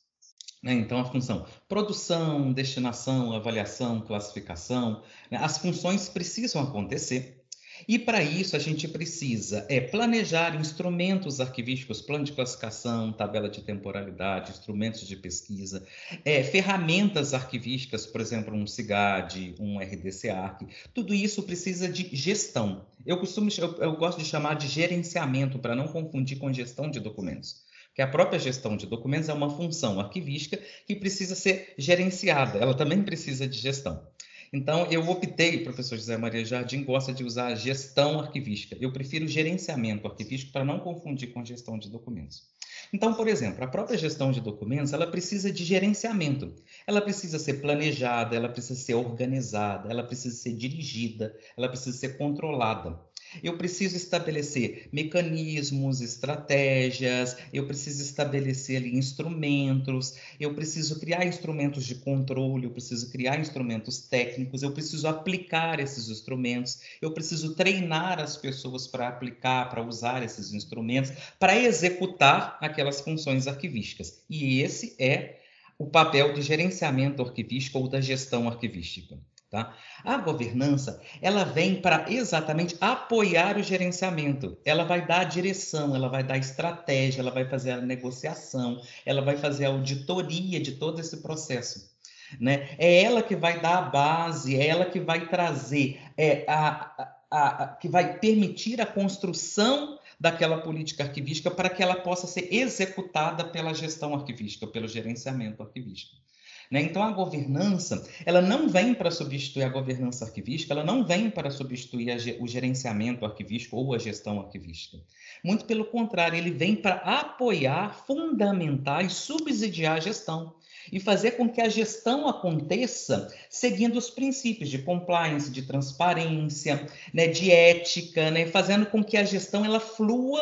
Né? 0.61 0.73
Então, 0.73 0.99
a 0.99 1.05
função 1.05 1.45
produção, 1.67 2.51
destinação, 2.51 3.31
avaliação, 3.31 4.01
classificação, 4.01 5.03
né? 5.31 5.37
as 5.37 5.59
funções 5.59 6.09
precisam 6.09 6.61
acontecer 6.61 7.44
e 7.87 7.99
para 7.99 8.21
isso 8.21 8.55
a 8.55 8.59
gente 8.59 8.87
precisa 8.87 9.65
é, 9.69 9.79
planejar 9.79 10.55
instrumentos 10.55 11.39
arquivísticos, 11.39 12.01
plano 12.01 12.23
de 12.23 12.31
classificação, 12.31 13.11
tabela 13.11 13.49
de 13.49 13.61
temporalidade, 13.61 14.51
instrumentos 14.51 15.07
de 15.07 15.15
pesquisa, 15.15 15.85
é, 16.23 16.43
ferramentas 16.43 17.33
arquivísticas, 17.33 18.05
por 18.05 18.21
exemplo, 18.21 18.55
um 18.55 18.65
CIGAD, 18.65 19.55
um 19.59 19.79
RDC-ARC. 19.79 20.67
Tudo 20.93 21.13
isso 21.13 21.43
precisa 21.43 21.87
de 21.87 22.09
gestão. 22.15 22.85
Eu 23.05 23.17
costumo, 23.17 23.49
eu, 23.57 23.75
eu 23.75 23.95
gosto 23.95 24.19
de 24.19 24.25
chamar 24.25 24.55
de 24.55 24.67
gerenciamento 24.67 25.59
para 25.59 25.75
não 25.75 25.87
confundir 25.87 26.37
com 26.37 26.51
gestão 26.51 26.89
de 26.89 26.99
documentos 26.99 27.65
que 27.95 28.01
a 28.01 28.07
própria 28.07 28.37
gestão 28.37 28.75
de 28.75 28.85
documentos 28.85 29.29
é 29.29 29.33
uma 29.33 29.49
função 29.49 30.01
arquivística 30.01 30.59
que 30.85 30.95
precisa 30.97 31.33
ser 31.33 31.73
gerenciada, 31.77 32.59
ela 32.59 32.73
também 32.73 33.01
precisa 33.01 33.47
de 33.47 33.57
gestão. 33.57 34.05
Então, 34.55 34.89
eu 34.89 35.05
optei, 35.09 35.65
professor 35.65 35.97
José 35.97 36.15
Maria 36.15 36.45
Jardim 36.45 36.81
gosta 36.85 37.11
de 37.11 37.25
usar 37.25 37.47
a 37.47 37.55
gestão 37.55 38.21
arquivística. 38.21 38.77
Eu 38.79 38.93
prefiro 38.93 39.27
gerenciamento 39.27 40.07
arquivístico 40.07 40.53
para 40.53 40.63
não 40.63 40.79
confundir 40.79 41.33
com 41.33 41.43
gestão 41.43 41.77
de 41.77 41.89
documentos. 41.89 42.55
Então, 42.93 43.13
por 43.13 43.27
exemplo, 43.27 43.65
a 43.65 43.67
própria 43.67 43.97
gestão 43.97 44.31
de 44.31 44.39
documentos, 44.39 44.93
ela 44.93 45.07
precisa 45.07 45.51
de 45.51 45.65
gerenciamento. 45.65 46.55
Ela 46.87 47.01
precisa 47.01 47.37
ser 47.37 47.55
planejada, 47.55 48.33
ela 48.33 48.47
precisa 48.47 48.79
ser 48.79 48.93
organizada, 48.93 49.91
ela 49.91 50.03
precisa 50.05 50.33
ser 50.33 50.53
dirigida, 50.53 51.37
ela 51.57 51.67
precisa 51.67 51.97
ser 51.97 52.17
controlada. 52.17 52.97
Eu 53.43 53.57
preciso 53.57 53.95
estabelecer 53.95 54.87
mecanismos, 54.91 56.01
estratégias, 56.01 57.37
eu 57.53 57.65
preciso 57.65 58.01
estabelecer 58.01 58.77
ali 58.77 58.95
instrumentos, 58.95 60.15
eu 60.39 60.53
preciso 60.53 60.99
criar 60.99 61.25
instrumentos 61.25 61.85
de 61.85 61.95
controle, 61.95 62.65
eu 62.65 62.71
preciso 62.71 63.11
criar 63.11 63.39
instrumentos 63.39 63.99
técnicos, 63.99 64.63
eu 64.63 64.71
preciso 64.71 65.07
aplicar 65.07 65.79
esses 65.79 66.09
instrumentos, 66.09 66.79
eu 67.01 67.11
preciso 67.11 67.55
treinar 67.55 68.19
as 68.19 68.37
pessoas 68.37 68.87
para 68.87 69.07
aplicar, 69.07 69.69
para 69.69 69.83
usar 69.83 70.23
esses 70.23 70.53
instrumentos, 70.53 71.11
para 71.39 71.57
executar 71.57 72.57
aquelas 72.61 73.01
funções 73.01 73.47
arquivísticas. 73.47 74.21
E 74.29 74.61
esse 74.61 74.95
é 74.99 75.39
o 75.77 75.85
papel 75.85 76.33
de 76.33 76.41
gerenciamento 76.41 77.21
arquivístico 77.21 77.79
ou 77.79 77.87
da 77.87 77.99
gestão 77.99 78.47
arquivística. 78.47 79.17
Tá? 79.55 79.73
A 80.03 80.17
governança 80.17 81.01
ela 81.21 81.45
vem 81.45 81.79
para 81.79 82.11
exatamente 82.11 82.75
apoiar 82.81 83.55
o 83.55 83.63
gerenciamento. 83.63 84.57
Ela 84.65 84.83
vai 84.83 85.07
dar 85.07 85.21
a 85.21 85.23
direção, 85.23 85.95
ela 85.95 86.09
vai 86.09 86.25
dar 86.25 86.33
a 86.33 86.37
estratégia, 86.37 87.21
ela 87.21 87.31
vai 87.31 87.47
fazer 87.47 87.71
a 87.71 87.79
negociação, 87.79 88.81
ela 89.05 89.21
vai 89.21 89.37
fazer 89.37 89.63
a 89.63 89.69
auditoria 89.69 90.59
de 90.59 90.73
todo 90.73 90.99
esse 90.99 91.21
processo. 91.21 91.89
Né? 92.37 92.67
É 92.77 93.01
ela 93.01 93.23
que 93.23 93.33
vai 93.33 93.61
dar 93.61 93.77
a 93.77 93.81
base, 93.83 94.57
é 94.57 94.67
ela 94.67 94.83
que 94.83 94.99
vai 94.99 95.29
trazer, 95.29 96.01
é 96.17 96.43
a, 96.49 97.13
a, 97.31 97.63
a, 97.63 97.67
que 97.67 97.87
vai 97.87 98.19
permitir 98.19 98.81
a 98.81 98.85
construção 98.85 99.97
daquela 100.19 100.57
política 100.57 101.03
arquivística 101.03 101.49
para 101.49 101.69
que 101.69 101.81
ela 101.81 101.95
possa 101.95 102.27
ser 102.27 102.53
executada 102.53 103.45
pela 103.45 103.73
gestão 103.73 104.13
arquivística, 104.13 104.67
pelo 104.67 104.89
gerenciamento 104.89 105.63
arquivístico. 105.63 106.24
Né? 106.71 106.81
Então, 106.81 107.03
a 107.03 107.11
governança, 107.11 108.07
ela 108.25 108.41
não 108.41 108.67
vem 108.67 108.93
para 108.93 109.11
substituir 109.11 109.63
a 109.63 109.69
governança 109.69 110.25
arquivística, 110.25 110.73
ela 110.73 110.83
não 110.83 111.05
vem 111.05 111.29
para 111.29 111.51
substituir 111.51 112.11
a, 112.11 112.15
o 112.41 112.47
gerenciamento 112.47 113.25
arquivístico 113.25 113.77
ou 113.77 113.93
a 113.93 113.99
gestão 113.99 114.39
arquivística. 114.39 114.97
Muito 115.43 115.65
pelo 115.65 115.85
contrário, 115.85 116.37
ele 116.37 116.51
vem 116.51 116.75
para 116.75 116.95
apoiar, 116.95 118.03
fundamentar 118.05 119.05
e 119.05 119.09
subsidiar 119.09 119.97
a 119.97 119.99
gestão 119.99 120.55
e 120.91 120.99
fazer 120.99 121.31
com 121.31 121.49
que 121.49 121.61
a 121.61 121.69
gestão 121.69 122.27
aconteça 122.27 123.33
seguindo 123.49 123.97
os 123.97 124.09
princípios 124.09 124.69
de 124.69 124.79
compliance, 124.79 125.51
de 125.51 125.63
transparência, 125.63 126.87
né, 127.13 127.27
de 127.27 127.51
ética, 127.51 128.29
né, 128.31 128.45
fazendo 128.47 128.85
com 128.85 129.03
que 129.03 129.17
a 129.17 129.23
gestão 129.23 129.65
ela 129.65 129.79
flua 129.79 130.41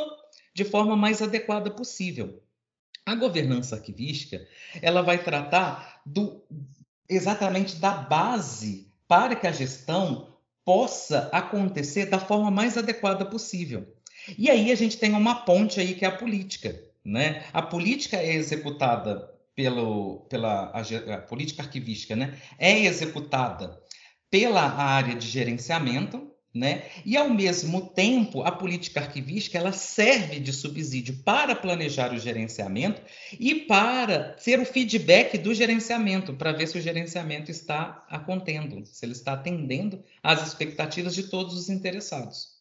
de 0.54 0.64
forma 0.64 0.96
mais 0.96 1.22
adequada 1.22 1.72
possível. 1.72 2.42
A 3.06 3.16
governança 3.16 3.76
arquivística, 3.76 4.46
ela 4.82 5.02
vai 5.02 5.22
tratar 5.24 6.02
do 6.06 6.42
exatamente 7.10 7.76
da 7.76 7.92
base 7.92 8.92
para 9.08 9.36
que 9.36 9.46
a 9.46 9.52
gestão 9.52 10.34
possa 10.66 11.30
acontecer 11.32 12.06
da 12.06 12.20
forma 12.20 12.50
mais 12.50 12.78
adequada 12.78 13.26
possível. 13.26 13.94
E 14.38 14.50
aí 14.50 14.72
a 14.72 14.76
gente 14.76 14.98
tem 14.98 15.14
uma 15.14 15.44
ponte 15.44 15.80
aí 15.80 15.96
que 15.96 16.06
é 16.06 16.08
a 16.08 16.18
política, 16.18 16.82
né? 17.04 17.44
A 17.52 17.62
política 17.62 18.18
é 18.18 18.34
executada 18.34 19.30
pelo, 19.54 20.22
pela 20.30 20.72
a, 20.72 21.16
a 21.16 21.18
política 21.20 21.62
arquivística, 21.62 22.16
né? 22.16 22.38
É 22.58 22.86
executada 22.86 23.78
pela 24.32 24.62
área 24.62 25.16
de 25.16 25.28
gerenciamento, 25.28 26.33
né? 26.54 26.84
E 27.04 27.18
ao 27.18 27.30
mesmo 27.30 27.82
tempo, 27.82 28.44
a 28.44 28.52
política 28.52 29.00
arquivística 29.00 29.58
ela 29.58 29.72
serve 29.72 30.40
de 30.40 30.54
subsídio 30.54 31.16
para 31.24 31.56
planejar 31.56 32.14
o 32.14 32.20
gerenciamento 32.20 33.02
e 33.40 33.56
para 33.56 34.36
ser 34.38 34.60
o 34.60 34.66
feedback 34.66 35.38
do 35.38 35.54
gerenciamento, 35.54 36.34
para 36.34 36.52
ver 36.52 36.68
se 36.68 36.78
o 36.78 36.82
gerenciamento 36.82 37.50
está 37.50 38.06
acontendo, 38.08 38.86
se 38.86 39.04
ele 39.04 39.14
está 39.14 39.34
atendendo 39.34 40.04
às 40.22 40.46
expectativas 40.48 41.16
de 41.16 41.24
todos 41.24 41.56
os 41.56 41.70
interessados. 41.70 42.53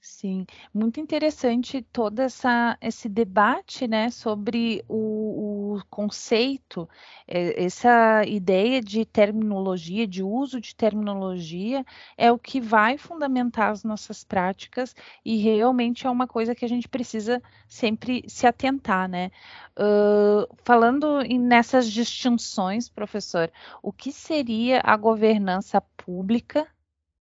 Sim, 0.00 0.46
muito 0.72 1.00
interessante 1.00 1.82
todo 1.82 2.20
essa, 2.20 2.78
esse 2.80 3.08
debate, 3.08 3.86
né, 3.88 4.10
sobre 4.10 4.82
o, 4.88 5.74
o 5.76 5.84
conceito, 5.90 6.88
é, 7.26 7.64
essa 7.64 8.24
ideia 8.24 8.80
de 8.80 9.04
terminologia, 9.04 10.06
de 10.06 10.22
uso 10.22 10.60
de 10.60 10.74
terminologia, 10.74 11.84
é 12.16 12.30
o 12.32 12.38
que 12.38 12.60
vai 12.60 12.96
fundamentar 12.96 13.70
as 13.72 13.82
nossas 13.84 14.22
práticas 14.24 14.94
e 15.24 15.36
realmente 15.36 16.06
é 16.06 16.10
uma 16.10 16.26
coisa 16.28 16.54
que 16.54 16.64
a 16.64 16.68
gente 16.68 16.88
precisa 16.88 17.42
sempre 17.68 18.22
se 18.28 18.46
atentar, 18.46 19.08
né? 19.08 19.30
Uh, 19.78 20.46
falando 20.64 21.20
nessas 21.40 21.90
distinções, 21.90 22.88
professor, 22.88 23.50
o 23.82 23.92
que 23.92 24.12
seria 24.12 24.80
a 24.84 24.96
governança 24.96 25.80
pública 25.80 26.66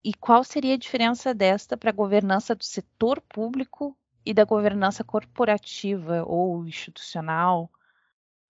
e 0.05 0.13
qual 0.13 0.43
seria 0.43 0.75
a 0.75 0.79
diferença 0.79 1.33
desta 1.33 1.77
para 1.77 1.91
a 1.91 1.95
governança 1.95 2.55
do 2.55 2.65
setor 2.65 3.21
público 3.21 3.97
e 4.27 4.35
da 4.35 4.45
governança 4.45 5.05
corporativa 5.05 6.25
ou 6.27 6.67
institucional? 6.67 7.71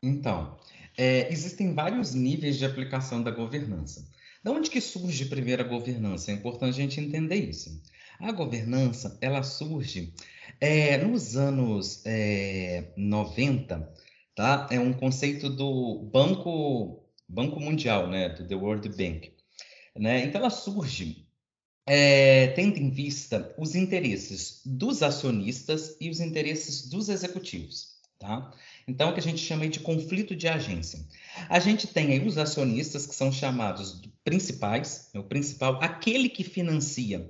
Então, 0.03 0.57
é, 0.97 1.31
existem 1.33 1.75
vários 1.75 2.15
níveis 2.15 2.59
de 2.59 2.65
aplicação 2.65 3.23
da 3.23 3.31
governança. 3.31 4.09
Da 4.43 4.51
onde 4.51 4.71
que 4.71 4.81
surge 4.81 5.27
primeiro 5.27 5.63
a 5.63 5.69
governança? 5.69 6.31
É 6.31 6.35
importante 6.35 6.71
a 6.71 6.83
gente 6.83 7.01
entender 7.01 7.37
isso. 7.37 7.81
A 8.19 8.33
governança, 8.33 9.19
ela 9.21 9.43
surge 9.43 10.13
é, 10.61 10.97
nos 10.99 11.37
anos 11.37 12.03
é, 12.05 12.93
90, 12.97 13.93
tá? 14.35 14.69
É 14.71 14.81
um 14.81 14.93
conceito 14.93 15.49
do 15.49 16.09
Banco, 16.13 17.05
Banco 17.29 17.61
Mundial, 17.61 18.09
né? 18.09 18.31
Do 18.31 18.47
The 18.47 18.55
World 18.55 18.89
Bank. 18.89 19.33
Né? 19.95 20.25
Então, 20.25 20.41
ela 20.41 20.51
surge 20.51 21.22
é, 21.87 22.49
tendo 22.49 22.79
em 22.79 22.91
vista 22.91 23.55
os 23.59 23.75
interesses 23.75 24.61
dos 24.65 25.03
acionistas 25.03 25.97
e 26.01 26.09
os 26.09 26.21
interesses 26.21 26.89
dos 26.89 27.09
executivos. 27.09 27.93
Tá? 28.19 28.53
Então, 28.87 29.11
o 29.11 29.15
que 29.15 29.21
a 29.21 29.23
gente 29.23 29.41
chama 29.41 29.69
de 29.69 29.81
conflito 29.81 30.37
de 30.37 30.47
agência. 30.47 31.05
A 31.49 31.59
gente 31.59 31.89
tem 31.89 32.13
aí 32.13 32.25
os 32.25 32.39
acionistas, 32.39 33.05
que 33.05 33.15
são 33.15 33.33
chamados 33.33 34.01
principais, 34.23 35.11
é 35.13 35.19
o 35.19 35.25
principal, 35.25 35.79
aquele 35.83 36.29
que 36.29 36.45
financia 36.45 37.29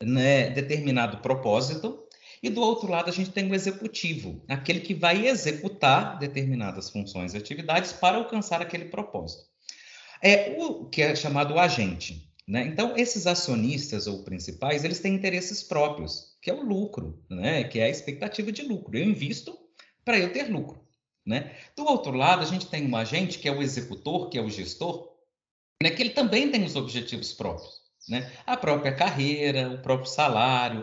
né, 0.00 0.50
determinado 0.50 1.18
propósito, 1.18 2.04
e 2.40 2.48
do 2.48 2.60
outro 2.60 2.88
lado 2.88 3.08
a 3.08 3.12
gente 3.12 3.30
tem 3.30 3.50
o 3.50 3.54
executivo, 3.54 4.40
aquele 4.48 4.78
que 4.78 4.94
vai 4.94 5.26
executar 5.26 6.18
determinadas 6.18 6.88
funções 6.88 7.34
e 7.34 7.36
atividades 7.36 7.92
para 7.92 8.16
alcançar 8.16 8.62
aquele 8.62 8.84
propósito. 8.84 9.44
É 10.22 10.54
o 10.56 10.84
que 10.84 11.02
é 11.02 11.16
chamado 11.16 11.58
agente. 11.58 12.27
Né? 12.48 12.66
Então, 12.66 12.96
esses 12.96 13.26
acionistas 13.26 14.06
ou 14.06 14.22
principais, 14.22 14.82
eles 14.82 15.00
têm 15.00 15.14
interesses 15.14 15.62
próprios, 15.62 16.34
que 16.40 16.50
é 16.50 16.54
o 16.54 16.62
lucro, 16.62 17.22
né? 17.28 17.64
que 17.64 17.78
é 17.78 17.84
a 17.84 17.90
expectativa 17.90 18.50
de 18.50 18.62
lucro. 18.62 18.96
Eu 18.96 19.04
invisto 19.04 19.58
para 20.02 20.18
eu 20.18 20.32
ter 20.32 20.50
lucro. 20.50 20.80
Né? 21.26 21.54
Do 21.76 21.84
outro 21.84 22.12
lado, 22.12 22.40
a 22.40 22.46
gente 22.46 22.64
tem 22.66 22.88
um 22.88 22.96
agente, 22.96 23.38
que 23.38 23.46
é 23.46 23.52
o 23.52 23.60
executor, 23.60 24.30
que 24.30 24.38
é 24.38 24.40
o 24.40 24.48
gestor, 24.48 25.12
né? 25.82 25.90
que 25.90 26.02
ele 26.02 26.10
também 26.10 26.50
tem 26.50 26.64
os 26.64 26.74
objetivos 26.74 27.34
próprios. 27.34 27.82
Né? 28.08 28.32
A 28.46 28.56
própria 28.56 28.94
carreira, 28.94 29.68
o 29.68 29.82
próprio 29.82 30.10
salário, 30.10 30.80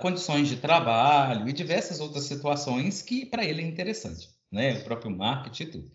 condições 0.00 0.48
de 0.48 0.56
trabalho 0.56 1.46
e 1.46 1.52
diversas 1.52 2.00
outras 2.00 2.24
situações 2.24 3.02
que 3.02 3.26
para 3.26 3.44
ele 3.44 3.60
é 3.60 3.66
interessante, 3.66 4.30
né? 4.50 4.78
O 4.78 4.84
próprio 4.84 5.10
marketing 5.10 5.62
e 5.62 5.66
tudo. 5.66 5.92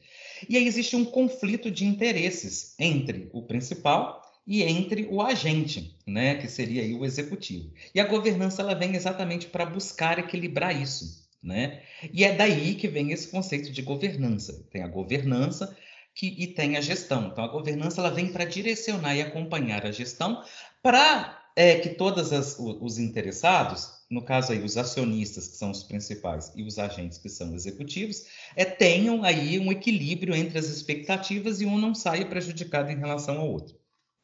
E 0.47 0.55
aí 0.55 0.67
existe 0.67 0.95
um 0.95 1.03
conflito 1.03 1.71
de 1.71 1.83
interesses 1.83 2.75
entre 2.77 3.27
o 3.33 3.41
principal 3.41 4.24
e 4.47 4.63
entre 4.63 5.07
o 5.09 5.21
agente, 5.21 5.95
né, 6.05 6.35
que 6.35 6.47
seria 6.47 6.83
aí 6.83 6.93
o 6.93 7.03
executivo. 7.03 7.71
E 7.93 7.99
a 7.99 8.05
governança 8.05 8.61
ela 8.61 8.75
vem 8.75 8.95
exatamente 8.95 9.47
para 9.47 9.65
buscar 9.65 10.19
equilibrar 10.19 10.79
isso, 10.79 11.27
né? 11.41 11.81
E 12.13 12.23
é 12.23 12.35
daí 12.35 12.75
que 12.75 12.87
vem 12.87 13.11
esse 13.11 13.27
conceito 13.27 13.71
de 13.71 13.81
governança. 13.81 14.65
Tem 14.71 14.83
a 14.83 14.87
governança 14.87 15.75
que, 16.13 16.27
e 16.37 16.47
tem 16.47 16.77
a 16.77 16.81
gestão. 16.81 17.27
Então 17.27 17.43
a 17.43 17.47
governança 17.47 18.01
ela 18.01 18.11
vem 18.11 18.31
para 18.31 18.45
direcionar 18.45 19.15
e 19.15 19.21
acompanhar 19.21 19.85
a 19.85 19.91
gestão 19.91 20.43
para 20.81 21.43
é, 21.55 21.75
que 21.79 21.89
todos 21.89 22.31
os 22.59 22.99
interessados, 22.99 23.89
no 24.11 24.23
caso 24.23 24.51
aí 24.51 24.61
os 24.61 24.77
acionistas 24.77 25.47
que 25.47 25.57
são 25.57 25.71
os 25.71 25.83
principais 25.83 26.51
e 26.55 26.61
os 26.61 26.77
agentes 26.77 27.17
que 27.17 27.29
são 27.29 27.55
executivos, 27.55 28.25
é, 28.55 28.63
tenham 28.63 29.23
aí 29.23 29.57
um 29.57 29.71
equilíbrio 29.71 30.35
entre 30.35 30.59
as 30.59 30.67
expectativas 30.67 31.61
e 31.61 31.65
um 31.65 31.77
não 31.77 31.95
saia 31.95 32.25
prejudicado 32.27 32.91
em 32.91 32.97
relação 32.97 33.39
ao 33.39 33.49
outro 33.49 33.75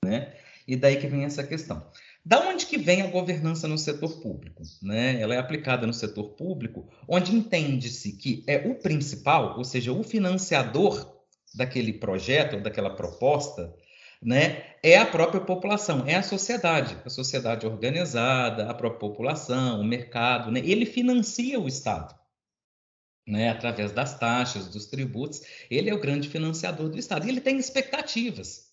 né? 0.04 0.34
E 0.68 0.76
daí 0.76 0.98
que 0.98 1.08
vem 1.08 1.26
essa 1.26 1.44
questão. 1.44 1.86
Da 2.24 2.40
onde 2.48 2.68
que 2.68 2.78
vem 2.78 3.02
a 3.02 3.08
governança 3.08 3.68
no 3.68 3.78
setor 3.78 4.22
público? 4.22 4.62
Né? 4.82 5.20
Ela 5.20 5.36
é 5.36 5.38
aplicada 5.40 5.88
no 5.88 5.94
setor 5.94 6.36
público, 6.36 6.88
onde 7.08 7.36
entende-se 7.36 8.14
que 8.14 8.44
é 8.48 8.58
o 8.58 8.76
principal, 8.76 9.58
ou 9.58 9.64
seja, 9.64 9.92
o 9.92 10.04
financiador 10.04 11.20
daquele 11.54 11.94
projeto, 11.94 12.62
daquela 12.62 12.96
proposta, 12.96 13.74
né, 14.24 14.64
é 14.84 14.98
a 14.98 15.06
própria 15.06 15.42
população, 15.42 16.06
é 16.06 16.16
a 16.16 16.22
sociedade, 16.22 16.96
a 17.04 17.10
sociedade 17.10 17.66
organizada, 17.66 18.70
a 18.70 18.74
própria 18.74 19.00
população, 19.00 19.82
o 19.82 19.84
mercado, 19.84 20.52
né? 20.52 20.62
Ele 20.64 20.86
financia 20.86 21.60
o 21.60 21.68
Estado, 21.68 22.16
né, 23.28 23.50
através 23.50 23.92
das 23.92 24.18
taxas, 24.18 24.68
dos 24.68 24.86
tributos. 24.86 25.42
Ele 25.72 25.90
é 25.90 25.94
o 25.94 26.00
grande 26.00 26.30
financiador 26.30 26.88
do 26.88 27.00
Estado. 27.00 27.26
E 27.26 27.30
ele 27.30 27.42
tem 27.42 27.58
expectativas 27.58 28.71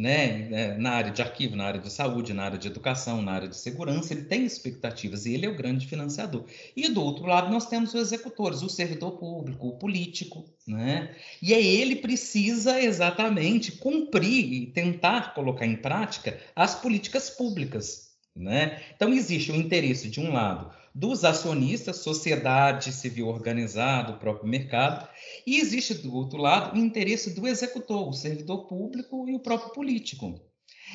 né, 0.00 0.76
na 0.78 0.92
área 0.92 1.10
de 1.10 1.20
arquivo, 1.20 1.54
na 1.54 1.64
área 1.64 1.80
de 1.80 1.92
saúde, 1.92 2.32
na 2.32 2.44
área 2.44 2.58
de 2.58 2.66
educação, 2.66 3.20
na 3.20 3.32
área 3.32 3.48
de 3.48 3.56
segurança, 3.56 4.12
ele 4.12 4.24
tem 4.24 4.44
expectativas 4.44 5.26
e 5.26 5.34
ele 5.34 5.46
é 5.46 5.48
o 5.48 5.56
grande 5.56 5.86
financiador. 5.86 6.46
E 6.74 6.88
do 6.88 7.02
outro 7.02 7.26
lado 7.26 7.50
nós 7.50 7.66
temos 7.66 7.92
os 7.92 8.00
executores, 8.00 8.62
o 8.62 8.68
servidor 8.68 9.12
público, 9.18 9.68
o 9.68 9.78
político, 9.78 10.44
né? 10.66 11.14
E 11.42 11.52
aí 11.52 11.66
ele 11.66 11.96
precisa 11.96 12.80
exatamente 12.80 13.72
cumprir 13.72 14.52
e 14.52 14.66
tentar 14.66 15.34
colocar 15.34 15.66
em 15.66 15.76
prática 15.76 16.40
as 16.56 16.74
políticas 16.74 17.28
públicas, 17.28 18.12
né? 18.34 18.82
Então 18.96 19.12
existe 19.12 19.52
o 19.52 19.56
interesse 19.56 20.08
de 20.08 20.20
um 20.20 20.32
lado 20.32 20.81
dos 20.94 21.24
acionistas, 21.24 21.96
sociedade 21.96 22.92
civil 22.92 23.28
organizada, 23.28 24.12
o 24.12 24.18
próprio 24.18 24.48
mercado, 24.48 25.08
e 25.46 25.58
existe 25.58 25.94
do 25.94 26.14
outro 26.14 26.38
lado 26.38 26.74
o 26.74 26.78
interesse 26.78 27.30
do 27.30 27.48
executor, 27.48 28.08
o 28.08 28.12
servidor 28.12 28.66
público 28.66 29.28
e 29.28 29.34
o 29.34 29.40
próprio 29.40 29.72
político. 29.72 30.40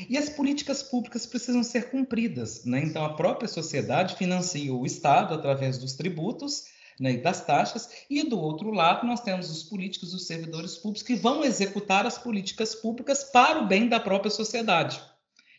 E 0.08 0.18
as 0.18 0.30
políticas 0.30 0.84
públicas 0.84 1.26
precisam 1.26 1.64
ser 1.64 1.90
cumpridas. 1.90 2.64
Né? 2.66 2.84
Então, 2.84 3.04
a 3.04 3.16
própria 3.16 3.48
sociedade 3.48 4.16
financia 4.16 4.72
o 4.72 4.86
Estado 4.86 5.34
através 5.34 5.80
dos 5.80 5.94
tributos 5.94 6.66
né, 7.00 7.14
e 7.14 7.22
das 7.22 7.44
taxas, 7.46 7.90
e 8.10 8.24
do 8.24 8.40
outro 8.40 8.72
lado, 8.72 9.08
nós 9.08 9.22
temos 9.22 9.50
os 9.50 9.64
políticos, 9.64 10.14
os 10.14 10.28
servidores 10.28 10.76
públicos, 10.76 11.04
que 11.04 11.16
vão 11.16 11.44
executar 11.44 12.06
as 12.06 12.18
políticas 12.18 12.76
públicas 12.76 13.24
para 13.24 13.60
o 13.60 13.68
bem 13.68 13.88
da 13.88 14.00
própria 14.00 14.32
sociedade. 14.32 15.02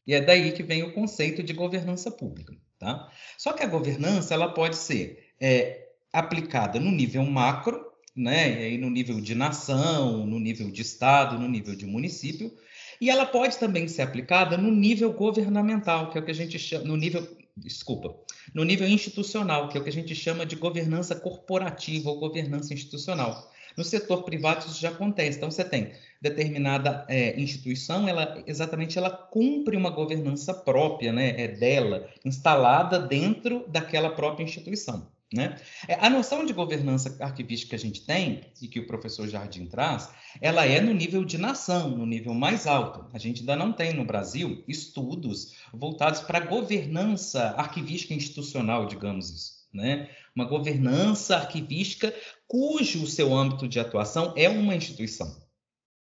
E 0.06 0.14
é 0.14 0.20
daí 0.20 0.52
que 0.52 0.62
vem 0.62 0.82
o 0.82 0.94
conceito 0.94 1.42
de 1.42 1.52
governança 1.52 2.10
pública. 2.10 2.56
Tá? 2.78 3.10
Só 3.36 3.52
que 3.52 3.62
a 3.62 3.66
governança 3.66 4.34
ela 4.34 4.52
pode 4.52 4.76
ser 4.76 5.32
é, 5.40 5.88
aplicada 6.12 6.78
no 6.78 6.90
nível 6.90 7.24
macro, 7.24 7.84
né? 8.14 8.70
E 8.70 8.78
no 8.78 8.90
nível 8.90 9.20
de 9.20 9.34
nação, 9.34 10.26
no 10.26 10.38
nível 10.38 10.70
de 10.70 10.82
estado, 10.82 11.38
no 11.38 11.48
nível 11.48 11.74
de 11.74 11.86
município, 11.86 12.52
e 13.00 13.10
ela 13.10 13.24
pode 13.24 13.56
também 13.58 13.86
ser 13.86 14.02
aplicada 14.02 14.56
no 14.56 14.70
nível 14.70 15.12
governamental, 15.12 16.10
que 16.10 16.18
é 16.18 16.20
o 16.20 16.24
que 16.24 16.30
a 16.30 16.34
gente 16.34 16.58
chama, 16.58 16.84
no 16.84 16.96
nível, 16.96 17.26
desculpa, 17.56 18.14
no 18.52 18.64
nível 18.64 18.88
institucional, 18.88 19.68
que 19.68 19.78
é 19.78 19.80
o 19.80 19.84
que 19.84 19.90
a 19.90 19.92
gente 19.92 20.14
chama 20.14 20.44
de 20.44 20.56
governança 20.56 21.14
corporativa 21.14 22.10
ou 22.10 22.18
governança 22.18 22.74
institucional. 22.74 23.50
No 23.76 23.84
setor 23.84 24.22
privado 24.22 24.66
isso 24.66 24.80
já 24.80 24.90
acontece. 24.90 25.38
Então 25.38 25.50
você 25.50 25.64
tem 25.64 25.92
determinada 26.20 27.04
é, 27.08 27.38
instituição, 27.40 28.08
ela 28.08 28.42
exatamente 28.46 28.98
ela 28.98 29.10
cumpre 29.10 29.76
uma 29.76 29.90
governança 29.90 30.52
própria, 30.52 31.12
né, 31.12 31.34
é 31.40 31.48
dela, 31.48 32.08
instalada 32.24 32.98
dentro 32.98 33.64
daquela 33.68 34.10
própria 34.10 34.44
instituição. 34.44 35.06
Né? 35.32 35.56
É, 35.86 35.94
a 35.94 36.08
noção 36.08 36.44
de 36.46 36.54
governança 36.54 37.14
arquivística 37.22 37.70
que 37.70 37.76
a 37.76 37.78
gente 37.78 38.06
tem, 38.06 38.40
e 38.62 38.66
que 38.66 38.80
o 38.80 38.86
professor 38.86 39.28
Jardim 39.28 39.66
traz, 39.66 40.10
ela 40.40 40.64
é 40.64 40.80
no 40.80 40.94
nível 40.94 41.22
de 41.22 41.36
nação, 41.36 41.90
no 41.90 42.06
nível 42.06 42.32
mais 42.32 42.66
alto. 42.66 43.04
A 43.12 43.18
gente 43.18 43.40
ainda 43.40 43.54
não 43.54 43.72
tem 43.72 43.92
no 43.92 44.04
Brasil 44.04 44.64
estudos 44.66 45.54
voltados 45.72 46.20
para 46.20 46.38
a 46.38 46.46
governança 46.46 47.54
arquivística 47.58 48.14
institucional, 48.14 48.86
digamos 48.86 49.28
isso. 49.28 49.58
Né? 49.72 50.08
Uma 50.38 50.44
governança 50.44 51.34
arquivística 51.34 52.14
cujo 52.46 53.08
seu 53.08 53.34
âmbito 53.34 53.66
de 53.66 53.80
atuação 53.80 54.32
é 54.36 54.48
uma 54.48 54.76
instituição. 54.76 55.36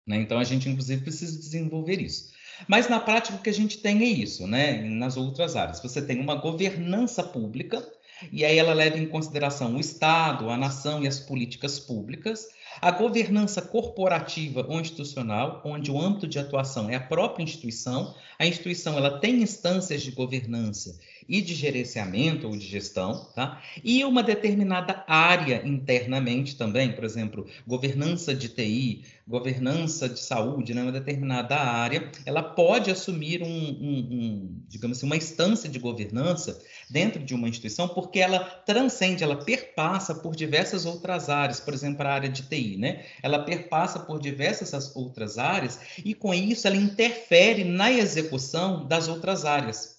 Né? 0.08 0.16
Então, 0.22 0.40
a 0.40 0.46
gente, 0.46 0.70
inclusive, 0.70 1.02
precisa 1.02 1.38
desenvolver 1.38 2.00
isso. 2.02 2.32
Mas, 2.66 2.88
na 2.88 3.02
prática, 3.02 3.36
o 3.36 3.42
que 3.42 3.50
a 3.50 3.54
gente 3.54 3.80
tem 3.80 4.02
é 4.02 4.08
isso, 4.08 4.48
né? 4.48 4.82
nas 4.82 5.18
outras 5.18 5.58
áreas. 5.58 5.82
Você 5.82 6.02
tem 6.02 6.22
uma 6.22 6.36
governança 6.36 7.22
pública, 7.22 7.86
e 8.32 8.46
aí 8.46 8.58
ela 8.58 8.74
leva 8.74 8.98
em 8.98 9.10
consideração 9.10 9.76
o 9.76 9.80
Estado, 9.82 10.50
a 10.50 10.56
nação 10.56 11.04
e 11.04 11.08
as 11.08 11.20
políticas 11.20 11.78
públicas, 11.78 12.48
a 12.80 12.92
governança 12.92 13.62
corporativa 13.62 14.66
ou 14.66 14.80
institucional, 14.80 15.62
onde 15.66 15.92
o 15.92 16.00
âmbito 16.00 16.30
de 16.30 16.40
atuação 16.40 16.90
é 16.90 16.96
a 16.96 17.02
própria 17.02 17.44
instituição, 17.44 18.16
a 18.40 18.46
instituição 18.48 18.98
ela 18.98 19.20
tem 19.20 19.42
instâncias 19.42 20.02
de 20.02 20.12
governança 20.12 20.98
e 21.28 21.42
de 21.42 21.54
gerenciamento 21.54 22.48
ou 22.48 22.58
de 22.58 22.66
gestão, 22.66 23.30
tá? 23.36 23.62
E 23.84 24.04
uma 24.04 24.24
determinada 24.24 25.04
área 25.08 25.62
internamente 25.66 26.56
também, 26.56 26.92
por 26.92 27.04
exemplo, 27.04 27.48
governança 27.66 28.34
de 28.34 28.50
TI, 28.50 29.04
governança 29.28 30.10
de 30.10 30.20
saúde, 30.20 30.74
né, 30.74 30.82
uma 30.82 30.92
determinada 30.92 31.56
área, 31.56 32.12
ela 32.26 32.44
pode 32.44 32.92
assumir 32.92 33.42
um, 33.42 33.48
um, 33.48 34.08
um, 34.12 34.62
digamos 34.68 34.98
assim, 34.98 35.06
uma 35.06 35.16
instância 35.16 35.70
de 35.70 35.80
governança 35.80 36.62
dentro 36.90 37.24
de 37.24 37.34
uma 37.34 37.48
instituição, 37.48 37.88
porque 37.88 38.20
ela 38.20 38.40
transcende, 38.40 39.24
ela 39.24 39.38
perpassa 39.38 40.14
por 40.16 40.36
diversas 40.36 40.86
outras 40.86 41.30
áreas, 41.30 41.60
por 41.60 41.74
exemplo, 41.74 42.06
a 42.06 42.12
área 42.12 42.30
de 42.30 42.44
TI, 42.44 42.78
né? 42.78 43.06
Ela 43.22 43.40
perpassa 43.40 44.00
por 44.00 44.20
diversas 44.20 44.94
outras 44.96 45.38
áreas 45.38 45.80
e 46.04 46.14
com 46.14 46.34
isso 46.34 46.68
ela 46.68 46.76
interfere 46.76 47.64
na 47.64 47.92
execução 47.92 48.86
das 48.86 49.08
outras 49.08 49.46
áreas. 49.46 49.93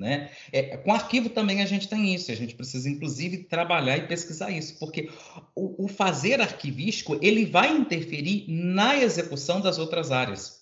Né? 0.00 0.30
É, 0.50 0.78
com 0.78 0.94
arquivo 0.94 1.28
também 1.28 1.60
a 1.60 1.66
gente 1.66 1.86
tem 1.86 2.14
isso, 2.14 2.32
a 2.32 2.34
gente 2.34 2.54
precisa 2.54 2.88
inclusive 2.88 3.44
trabalhar 3.44 3.98
e 3.98 4.06
pesquisar 4.06 4.50
isso, 4.50 4.78
porque 4.78 5.10
o, 5.54 5.84
o 5.84 5.88
fazer 5.88 6.40
arquivístico 6.40 7.18
ele 7.20 7.44
vai 7.44 7.70
interferir 7.76 8.46
na 8.48 8.96
execução 8.96 9.60
das 9.60 9.78
outras 9.78 10.10
áreas. 10.10 10.59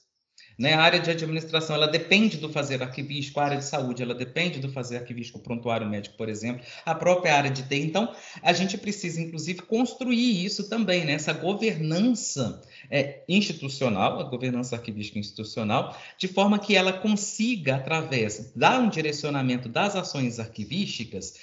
Né? 0.59 0.75
A 0.75 0.83
área 0.83 0.99
de 0.99 1.09
administração, 1.09 1.77
ela 1.77 1.87
depende 1.87 2.37
do 2.37 2.49
fazer 2.49 2.83
arquivístico, 2.83 3.39
a 3.39 3.45
área 3.45 3.59
de 3.59 3.65
saúde, 3.65 4.03
ela 4.03 4.15
depende 4.15 4.59
do 4.59 4.69
fazer 4.69 4.97
arquivístico 4.97 5.39
prontuário 5.39 5.89
médico, 5.89 6.17
por 6.17 6.29
exemplo, 6.29 6.65
a 6.85 6.95
própria 6.97 7.37
área 7.37 7.51
de 7.51 7.63
TI. 7.63 7.83
Então, 7.83 8.13
a 8.43 8.53
gente 8.53 8.77
precisa, 8.77 9.21
inclusive, 9.21 9.63
construir 9.63 10.45
isso 10.45 10.69
também, 10.69 11.05
né? 11.05 11.13
essa 11.13 11.33
governança 11.33 12.61
é, 12.91 13.23
institucional, 13.29 14.19
a 14.19 14.25
governança 14.25 14.75
arquivística 14.75 15.19
institucional, 15.19 15.97
de 16.19 16.27
forma 16.27 16.59
que 16.59 16.75
ela 16.75 16.93
consiga, 16.93 17.77
através 17.77 18.53
dar 18.57 18.81
um 18.81 18.89
direcionamento 18.89 19.69
das 19.69 19.95
ações 19.95 20.41
arquivísticas, 20.41 21.35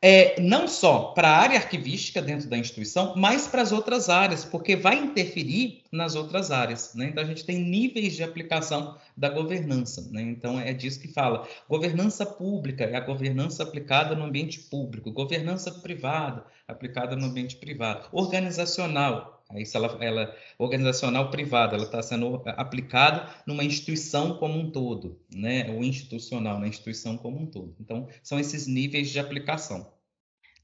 é, 0.00 0.40
não 0.40 0.68
só 0.68 1.12
para 1.12 1.28
a 1.28 1.36
área 1.38 1.56
arquivística 1.56 2.22
dentro 2.22 2.48
da 2.48 2.56
instituição, 2.56 3.14
mas 3.16 3.48
para 3.48 3.62
as 3.62 3.72
outras 3.72 4.08
áreas, 4.08 4.44
porque 4.44 4.76
vai 4.76 4.96
interferir 4.96 5.82
nas 5.90 6.14
outras 6.14 6.50
áreas. 6.50 6.94
Né? 6.94 7.06
Então, 7.06 7.22
a 7.22 7.26
gente 7.26 7.44
tem 7.44 7.58
níveis 7.58 8.14
de 8.14 8.22
aplicação 8.22 8.96
da 9.16 9.28
governança. 9.28 10.08
Né? 10.12 10.22
Então, 10.22 10.58
é 10.60 10.72
disso 10.72 11.00
que 11.00 11.08
fala. 11.08 11.48
Governança 11.68 12.24
pública 12.24 12.84
é 12.84 12.96
a 12.96 13.00
governança 13.00 13.62
aplicada 13.62 14.14
no 14.14 14.24
ambiente 14.24 14.60
público, 14.60 15.10
governança 15.10 15.72
privada 15.72 16.44
aplicada 16.68 17.16
no 17.16 17.24
ambiente 17.26 17.56
privado, 17.56 18.06
organizacional 18.12 19.37
Se 19.64 19.76
ela, 19.76 19.96
ela 20.04 20.36
organizacional 20.58 21.30
privada, 21.30 21.74
ela 21.74 21.84
está 21.84 22.02
sendo 22.02 22.42
aplicada 22.46 23.32
numa 23.46 23.64
instituição 23.64 24.36
como 24.36 24.58
um 24.58 24.70
todo, 24.70 25.18
né? 25.34 25.70
Ou 25.70 25.82
institucional, 25.82 26.58
na 26.58 26.68
instituição 26.68 27.16
como 27.16 27.38
um 27.38 27.46
todo. 27.46 27.74
Então, 27.80 28.08
são 28.22 28.38
esses 28.38 28.66
níveis 28.66 29.08
de 29.08 29.18
aplicação. 29.18 29.90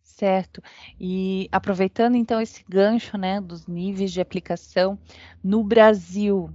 Certo. 0.02 0.62
E 1.00 1.48
aproveitando 1.50 2.14
então 2.14 2.40
esse 2.40 2.62
gancho, 2.68 3.16
né, 3.16 3.40
dos 3.40 3.66
níveis 3.66 4.12
de 4.12 4.20
aplicação 4.20 4.98
no 5.42 5.64
Brasil, 5.64 6.50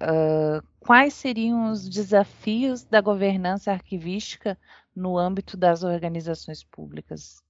uh, 0.00 0.66
quais 0.78 1.12
seriam 1.12 1.70
os 1.70 1.88
desafios 1.88 2.84
da 2.84 3.00
governança 3.00 3.72
arquivística 3.72 4.56
no 4.94 5.18
âmbito 5.18 5.56
das 5.56 5.82
organizações 5.82 6.62
públicas? 6.62 7.42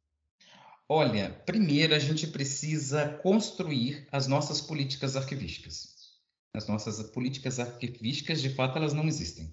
Olha, 0.91 1.31
primeiro 1.45 1.95
a 1.95 1.99
gente 1.99 2.27
precisa 2.27 3.21
construir 3.23 4.09
as 4.11 4.27
nossas 4.27 4.59
políticas 4.59 5.17
arquivísticas. 5.17 5.99
As 6.55 6.67
nossas 6.67 7.03
políticas 7.11 7.61
arquivísticas, 7.61 8.41
de 8.41 8.49
fato, 8.49 8.79
elas 8.79 8.95
não 8.95 9.07
existem. 9.07 9.53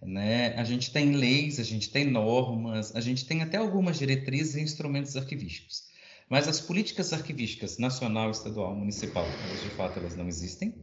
Né? 0.00 0.54
A 0.54 0.64
gente 0.64 0.90
tem 0.90 1.12
leis, 1.12 1.60
a 1.60 1.62
gente 1.62 1.90
tem 1.90 2.10
normas, 2.10 2.96
a 2.96 3.00
gente 3.00 3.26
tem 3.26 3.42
até 3.42 3.58
algumas 3.58 3.98
diretrizes 3.98 4.54
e 4.54 4.60
instrumentos 4.62 5.16
arquivísticos. 5.16 5.82
Mas 6.30 6.48
as 6.48 6.60
políticas 6.60 7.12
arquivísticas 7.12 7.76
nacional, 7.76 8.30
estadual, 8.30 8.74
municipal, 8.74 9.26
elas, 9.26 9.62
de 9.62 9.70
fato, 9.70 9.98
elas 9.98 10.16
não 10.16 10.28
existem. 10.28 10.82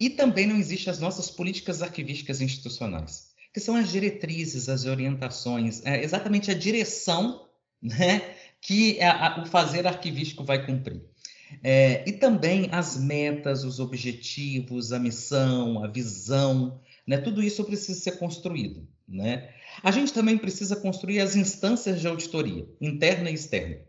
E 0.00 0.10
também 0.10 0.46
não 0.46 0.56
existem 0.56 0.90
as 0.90 0.98
nossas 0.98 1.30
políticas 1.30 1.82
arquivísticas 1.82 2.40
institucionais, 2.40 3.28
que 3.54 3.60
são 3.60 3.76
as 3.76 3.90
diretrizes, 3.90 4.68
as 4.68 4.86
orientações, 4.86 5.84
é 5.86 6.02
exatamente 6.02 6.50
a 6.50 6.54
direção 6.54 7.48
né, 7.80 8.34
que 8.60 9.00
a, 9.00 9.40
o 9.42 9.46
fazer 9.46 9.86
arquivístico 9.86 10.44
vai 10.44 10.64
cumprir. 10.64 11.02
É, 11.62 12.04
e 12.06 12.12
também 12.12 12.68
as 12.70 12.98
metas, 12.98 13.64
os 13.64 13.80
objetivos, 13.80 14.92
a 14.92 14.98
missão, 14.98 15.82
a 15.82 15.88
visão, 15.88 16.80
né? 17.06 17.16
tudo 17.16 17.42
isso 17.42 17.64
precisa 17.64 17.98
ser 17.98 18.18
construído. 18.18 18.86
Né? 19.08 19.48
A 19.82 19.90
gente 19.90 20.12
também 20.12 20.36
precisa 20.36 20.76
construir 20.76 21.20
as 21.20 21.36
instâncias 21.36 22.00
de 22.00 22.06
auditoria, 22.06 22.68
interna 22.80 23.30
e 23.30 23.34
externa 23.34 23.87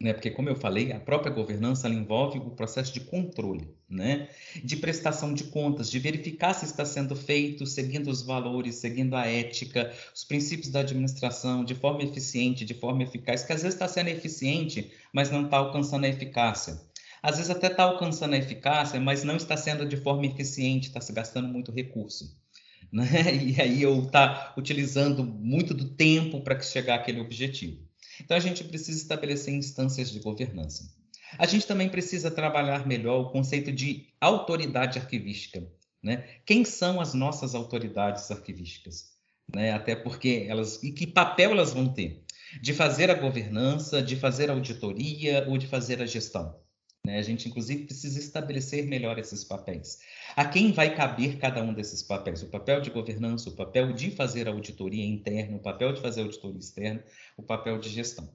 né? 0.00 0.12
Porque, 0.12 0.30
como 0.30 0.48
eu 0.48 0.54
falei, 0.54 0.92
a 0.92 1.00
própria 1.00 1.32
governança 1.32 1.88
envolve 1.88 2.38
o 2.38 2.50
processo 2.50 2.92
de 2.92 3.00
controle, 3.00 3.68
né? 3.88 4.28
De 4.62 4.76
prestação 4.76 5.34
de 5.34 5.44
contas, 5.44 5.90
de 5.90 5.98
verificar 5.98 6.54
se 6.54 6.64
está 6.64 6.84
sendo 6.84 7.16
feito 7.16 7.66
seguindo 7.66 8.08
os 8.08 8.22
valores, 8.22 8.76
seguindo 8.76 9.16
a 9.16 9.26
ética, 9.26 9.92
os 10.14 10.22
princípios 10.22 10.68
da 10.70 10.80
administração, 10.80 11.64
de 11.64 11.74
forma 11.74 12.04
eficiente, 12.04 12.64
de 12.64 12.74
forma 12.74 13.02
eficaz, 13.02 13.42
que 13.42 13.52
às 13.52 13.62
vezes 13.62 13.74
está 13.74 13.88
sendo 13.88 14.08
eficiente, 14.08 14.92
mas 15.12 15.32
não 15.32 15.46
está 15.46 15.56
alcançando 15.56 16.04
a 16.04 16.08
eficácia. 16.08 16.80
Às 17.20 17.36
vezes 17.36 17.50
até 17.50 17.66
está 17.66 17.82
alcançando 17.82 18.34
a 18.34 18.38
eficácia, 18.38 19.00
mas 19.00 19.24
não 19.24 19.34
está 19.34 19.56
sendo 19.56 19.84
de 19.84 19.96
forma 19.96 20.26
eficiente, 20.26 20.86
está 20.86 21.00
se 21.00 21.12
gastando 21.12 21.48
muito 21.48 21.72
recurso. 21.72 22.36
Né? 22.92 23.04
E 23.42 23.60
aí 23.60 23.82
eu 23.82 24.04
está 24.04 24.54
utilizando 24.56 25.24
muito 25.24 25.74
do 25.74 25.86
tempo 25.86 26.40
para 26.40 26.60
chegar 26.60 26.94
àquele 26.94 27.20
objetivo. 27.20 27.87
Então, 28.20 28.36
a 28.36 28.40
gente 28.40 28.64
precisa 28.64 28.98
estabelecer 28.98 29.54
instâncias 29.54 30.10
de 30.10 30.20
governança. 30.20 30.96
A 31.38 31.46
gente 31.46 31.66
também 31.66 31.88
precisa 31.88 32.30
trabalhar 32.30 32.86
melhor 32.86 33.20
o 33.20 33.30
conceito 33.30 33.70
de 33.70 34.06
autoridade 34.20 34.98
arquivística. 34.98 35.66
Né? 36.02 36.24
Quem 36.46 36.64
são 36.64 37.00
as 37.00 37.12
nossas 37.12 37.54
autoridades 37.54 38.30
arquivísticas? 38.30 39.10
Né? 39.54 39.72
Até 39.72 39.96
porque 39.96 40.46
elas. 40.48 40.82
E 40.82 40.92
que 40.92 41.06
papel 41.06 41.50
elas 41.50 41.72
vão 41.72 41.92
ter? 41.92 42.24
De 42.62 42.72
fazer 42.72 43.10
a 43.10 43.14
governança, 43.14 44.00
de 44.00 44.16
fazer 44.16 44.48
a 44.48 44.54
auditoria 44.54 45.46
ou 45.48 45.58
de 45.58 45.66
fazer 45.66 46.00
a 46.00 46.06
gestão? 46.06 46.58
Né? 47.08 47.18
A 47.18 47.22
gente, 47.22 47.48
inclusive, 47.48 47.84
precisa 47.84 48.18
estabelecer 48.18 48.86
melhor 48.86 49.18
esses 49.18 49.42
papéis. 49.42 49.98
A 50.36 50.44
quem 50.44 50.72
vai 50.72 50.94
caber 50.94 51.38
cada 51.38 51.62
um 51.62 51.72
desses 51.72 52.02
papéis? 52.02 52.42
O 52.42 52.48
papel 52.48 52.82
de 52.82 52.90
governança, 52.90 53.48
o 53.48 53.56
papel 53.56 53.94
de 53.94 54.10
fazer 54.10 54.46
auditoria 54.46 55.06
interna, 55.06 55.56
o 55.56 55.60
papel 55.60 55.94
de 55.94 56.02
fazer 56.02 56.20
auditoria 56.20 56.58
externa, 56.58 57.02
o 57.34 57.42
papel 57.42 57.78
de 57.78 57.88
gestão. 57.88 58.28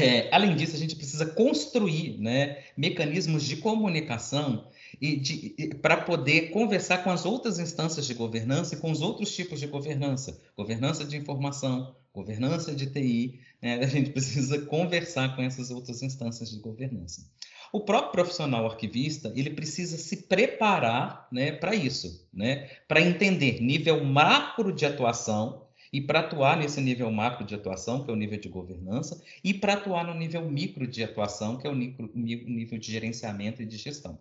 É, 0.00 0.32
além 0.32 0.54
disso, 0.54 0.76
a 0.76 0.78
gente 0.78 0.94
precisa 0.94 1.26
construir 1.26 2.16
né, 2.20 2.62
mecanismos 2.76 3.42
de 3.42 3.56
comunicação 3.56 4.68
e 5.02 5.74
para 5.82 5.96
poder 5.96 6.50
conversar 6.50 6.98
com 6.98 7.10
as 7.10 7.24
outras 7.24 7.58
instâncias 7.58 8.06
de 8.06 8.14
governança 8.14 8.76
e 8.76 8.78
com 8.78 8.92
os 8.92 9.00
outros 9.00 9.34
tipos 9.34 9.58
de 9.58 9.66
governança, 9.66 10.40
governança 10.56 11.04
de 11.04 11.16
informação, 11.16 11.96
governança 12.14 12.72
de 12.72 12.86
TI, 12.86 13.40
né, 13.60 13.80
a 13.82 13.86
gente 13.86 14.10
precisa 14.10 14.60
conversar 14.66 15.34
com 15.34 15.42
essas 15.42 15.72
outras 15.72 16.02
instâncias 16.02 16.50
de 16.50 16.60
governança. 16.60 17.28
O 17.72 17.80
próprio 17.80 18.12
profissional 18.12 18.66
arquivista, 18.66 19.32
ele 19.36 19.50
precisa 19.50 19.96
se 19.98 20.24
preparar 20.24 21.28
né, 21.30 21.52
para 21.52 21.74
isso, 21.74 22.26
né, 22.32 22.68
para 22.86 23.00
entender 23.00 23.60
nível 23.60 24.02
macro 24.04 24.72
de 24.72 24.86
atuação 24.86 25.66
e 25.92 26.00
para 26.00 26.20
atuar 26.20 26.56
nesse 26.56 26.80
nível 26.80 27.10
macro 27.10 27.44
de 27.44 27.54
atuação, 27.54 28.04
que 28.04 28.10
é 28.10 28.12
o 28.12 28.16
nível 28.16 28.38
de 28.38 28.48
governança, 28.48 29.22
e 29.42 29.54
para 29.54 29.74
atuar 29.74 30.04
no 30.04 30.14
nível 30.14 30.42
micro 30.50 30.86
de 30.86 31.02
atuação, 31.02 31.56
que 31.56 31.66
é 31.66 31.70
o 31.70 31.74
nível 31.74 32.78
de 32.78 32.92
gerenciamento 32.92 33.62
e 33.62 33.66
de 33.66 33.76
gestão. 33.76 34.18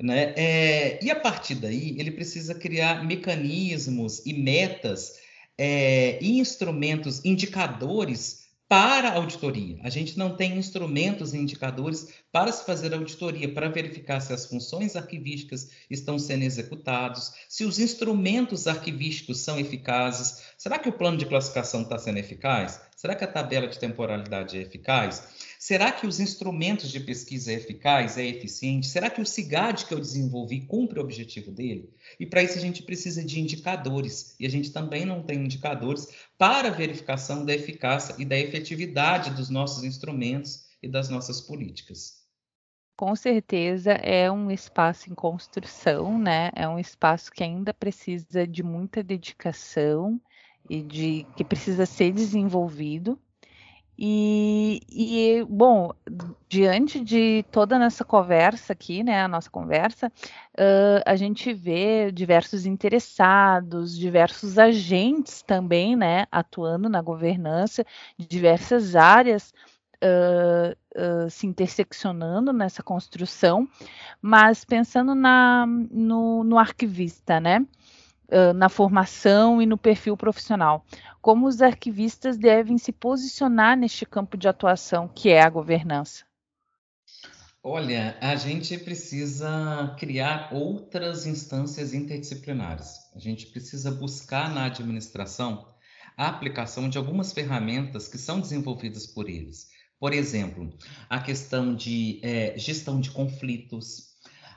Né? 0.00 0.32
É, 0.36 1.04
e 1.04 1.10
a 1.10 1.16
partir 1.16 1.56
daí, 1.56 1.94
ele 1.98 2.10
precisa 2.10 2.54
criar 2.54 3.04
mecanismos 3.04 4.24
e 4.24 4.32
metas 4.32 5.20
é, 5.58 6.18
e 6.22 6.38
instrumentos, 6.38 7.22
indicadores 7.24 8.49
para 8.70 9.14
auditoria. 9.14 9.80
A 9.82 9.90
gente 9.90 10.16
não 10.16 10.36
tem 10.36 10.56
instrumentos 10.56 11.34
e 11.34 11.38
indicadores 11.38 12.14
para 12.30 12.52
se 12.52 12.64
fazer 12.64 12.94
auditoria, 12.94 13.52
para 13.52 13.68
verificar 13.68 14.20
se 14.20 14.32
as 14.32 14.46
funções 14.46 14.94
arquivísticas 14.94 15.70
estão 15.90 16.16
sendo 16.20 16.44
executadas, 16.44 17.34
se 17.48 17.64
os 17.64 17.80
instrumentos 17.80 18.68
arquivísticos 18.68 19.40
são 19.40 19.58
eficazes. 19.58 20.44
Será 20.56 20.78
que 20.78 20.88
o 20.88 20.92
plano 20.92 21.16
de 21.16 21.26
classificação 21.26 21.82
está 21.82 21.98
sendo 21.98 22.18
eficaz? 22.18 22.80
Será 22.94 23.16
que 23.16 23.24
a 23.24 23.32
tabela 23.32 23.66
de 23.66 23.76
temporalidade 23.76 24.56
é 24.56 24.62
eficaz? 24.62 25.49
Será 25.62 25.92
que 25.92 26.06
os 26.06 26.18
instrumentos 26.20 26.90
de 26.90 26.98
pesquisa 26.98 27.52
é 27.52 27.56
eficaz, 27.56 28.16
é 28.16 28.24
eficiente? 28.24 28.86
Será 28.86 29.10
que 29.10 29.20
o 29.20 29.26
CIGAD 29.26 29.84
que 29.84 29.92
eu 29.92 30.00
desenvolvi 30.00 30.62
cumpre 30.62 30.98
o 30.98 31.02
objetivo 31.02 31.50
dele? 31.50 31.92
E 32.18 32.24
para 32.24 32.42
isso 32.42 32.56
a 32.56 32.60
gente 32.62 32.82
precisa 32.82 33.22
de 33.22 33.38
indicadores. 33.38 34.34
E 34.40 34.46
a 34.46 34.48
gente 34.48 34.72
também 34.72 35.04
não 35.04 35.22
tem 35.22 35.44
indicadores 35.44 36.08
para 36.38 36.70
verificação 36.70 37.44
da 37.44 37.52
eficácia 37.52 38.14
e 38.18 38.24
da 38.24 38.38
efetividade 38.38 39.34
dos 39.34 39.50
nossos 39.50 39.84
instrumentos 39.84 40.64
e 40.82 40.88
das 40.88 41.10
nossas 41.10 41.42
políticas. 41.42 42.24
Com 42.96 43.14
certeza 43.14 43.92
é 43.92 44.32
um 44.32 44.50
espaço 44.50 45.12
em 45.12 45.14
construção, 45.14 46.18
né? 46.18 46.50
É 46.54 46.66
um 46.66 46.78
espaço 46.78 47.30
que 47.30 47.44
ainda 47.44 47.74
precisa 47.74 48.46
de 48.46 48.62
muita 48.62 49.02
dedicação 49.02 50.18
e 50.70 50.82
de 50.82 51.26
que 51.36 51.44
precisa 51.44 51.84
ser 51.84 52.12
desenvolvido. 52.12 53.20
E, 54.02 54.80
e, 54.90 55.44
bom, 55.44 55.92
diante 56.48 57.04
de 57.04 57.44
toda 57.52 57.76
essa 57.84 58.02
conversa 58.02 58.72
aqui, 58.72 59.04
né, 59.04 59.22
a 59.22 59.28
nossa 59.28 59.50
conversa, 59.50 60.10
uh, 60.58 61.02
a 61.04 61.14
gente 61.16 61.52
vê 61.52 62.10
diversos 62.10 62.64
interessados, 62.64 63.94
diversos 63.94 64.58
agentes 64.58 65.42
também, 65.42 65.94
né, 65.96 66.24
atuando 66.32 66.88
na 66.88 67.02
governança 67.02 67.84
diversas 68.16 68.96
áreas, 68.96 69.52
uh, 70.02 70.74
uh, 70.96 71.28
se 71.28 71.46
interseccionando 71.46 72.54
nessa 72.54 72.82
construção, 72.82 73.68
mas 74.22 74.64
pensando 74.64 75.14
na, 75.14 75.66
no, 75.66 76.42
no 76.42 76.58
arquivista, 76.58 77.38
né, 77.38 77.66
na 78.54 78.68
formação 78.68 79.60
e 79.60 79.66
no 79.66 79.76
perfil 79.76 80.16
profissional 80.16 80.84
como 81.20 81.46
os 81.46 81.60
arquivistas 81.60 82.38
devem 82.38 82.78
se 82.78 82.92
posicionar 82.92 83.76
neste 83.76 84.06
campo 84.06 84.36
de 84.36 84.48
atuação 84.48 85.08
que 85.08 85.28
é 85.28 85.42
a 85.42 85.50
governança? 85.50 86.24
Olha, 87.62 88.16
a 88.22 88.36
gente 88.36 88.78
precisa 88.78 89.94
criar 89.98 90.48
outras 90.50 91.26
instâncias 91.26 91.92
interdisciplinares. 91.92 93.10
A 93.14 93.18
gente 93.18 93.46
precisa 93.48 93.90
buscar 93.90 94.48
na 94.48 94.64
administração 94.64 95.68
a 96.16 96.28
aplicação 96.28 96.88
de 96.88 96.96
algumas 96.96 97.32
ferramentas 97.32 98.08
que 98.08 98.16
são 98.16 98.40
desenvolvidas 98.40 99.06
por 99.06 99.28
eles. 99.28 99.68
Por 99.98 100.14
exemplo, 100.14 100.72
a 101.10 101.20
questão 101.20 101.74
de 101.74 102.18
é, 102.22 102.56
gestão 102.56 102.98
de 102.98 103.10
conflitos, 103.10 104.09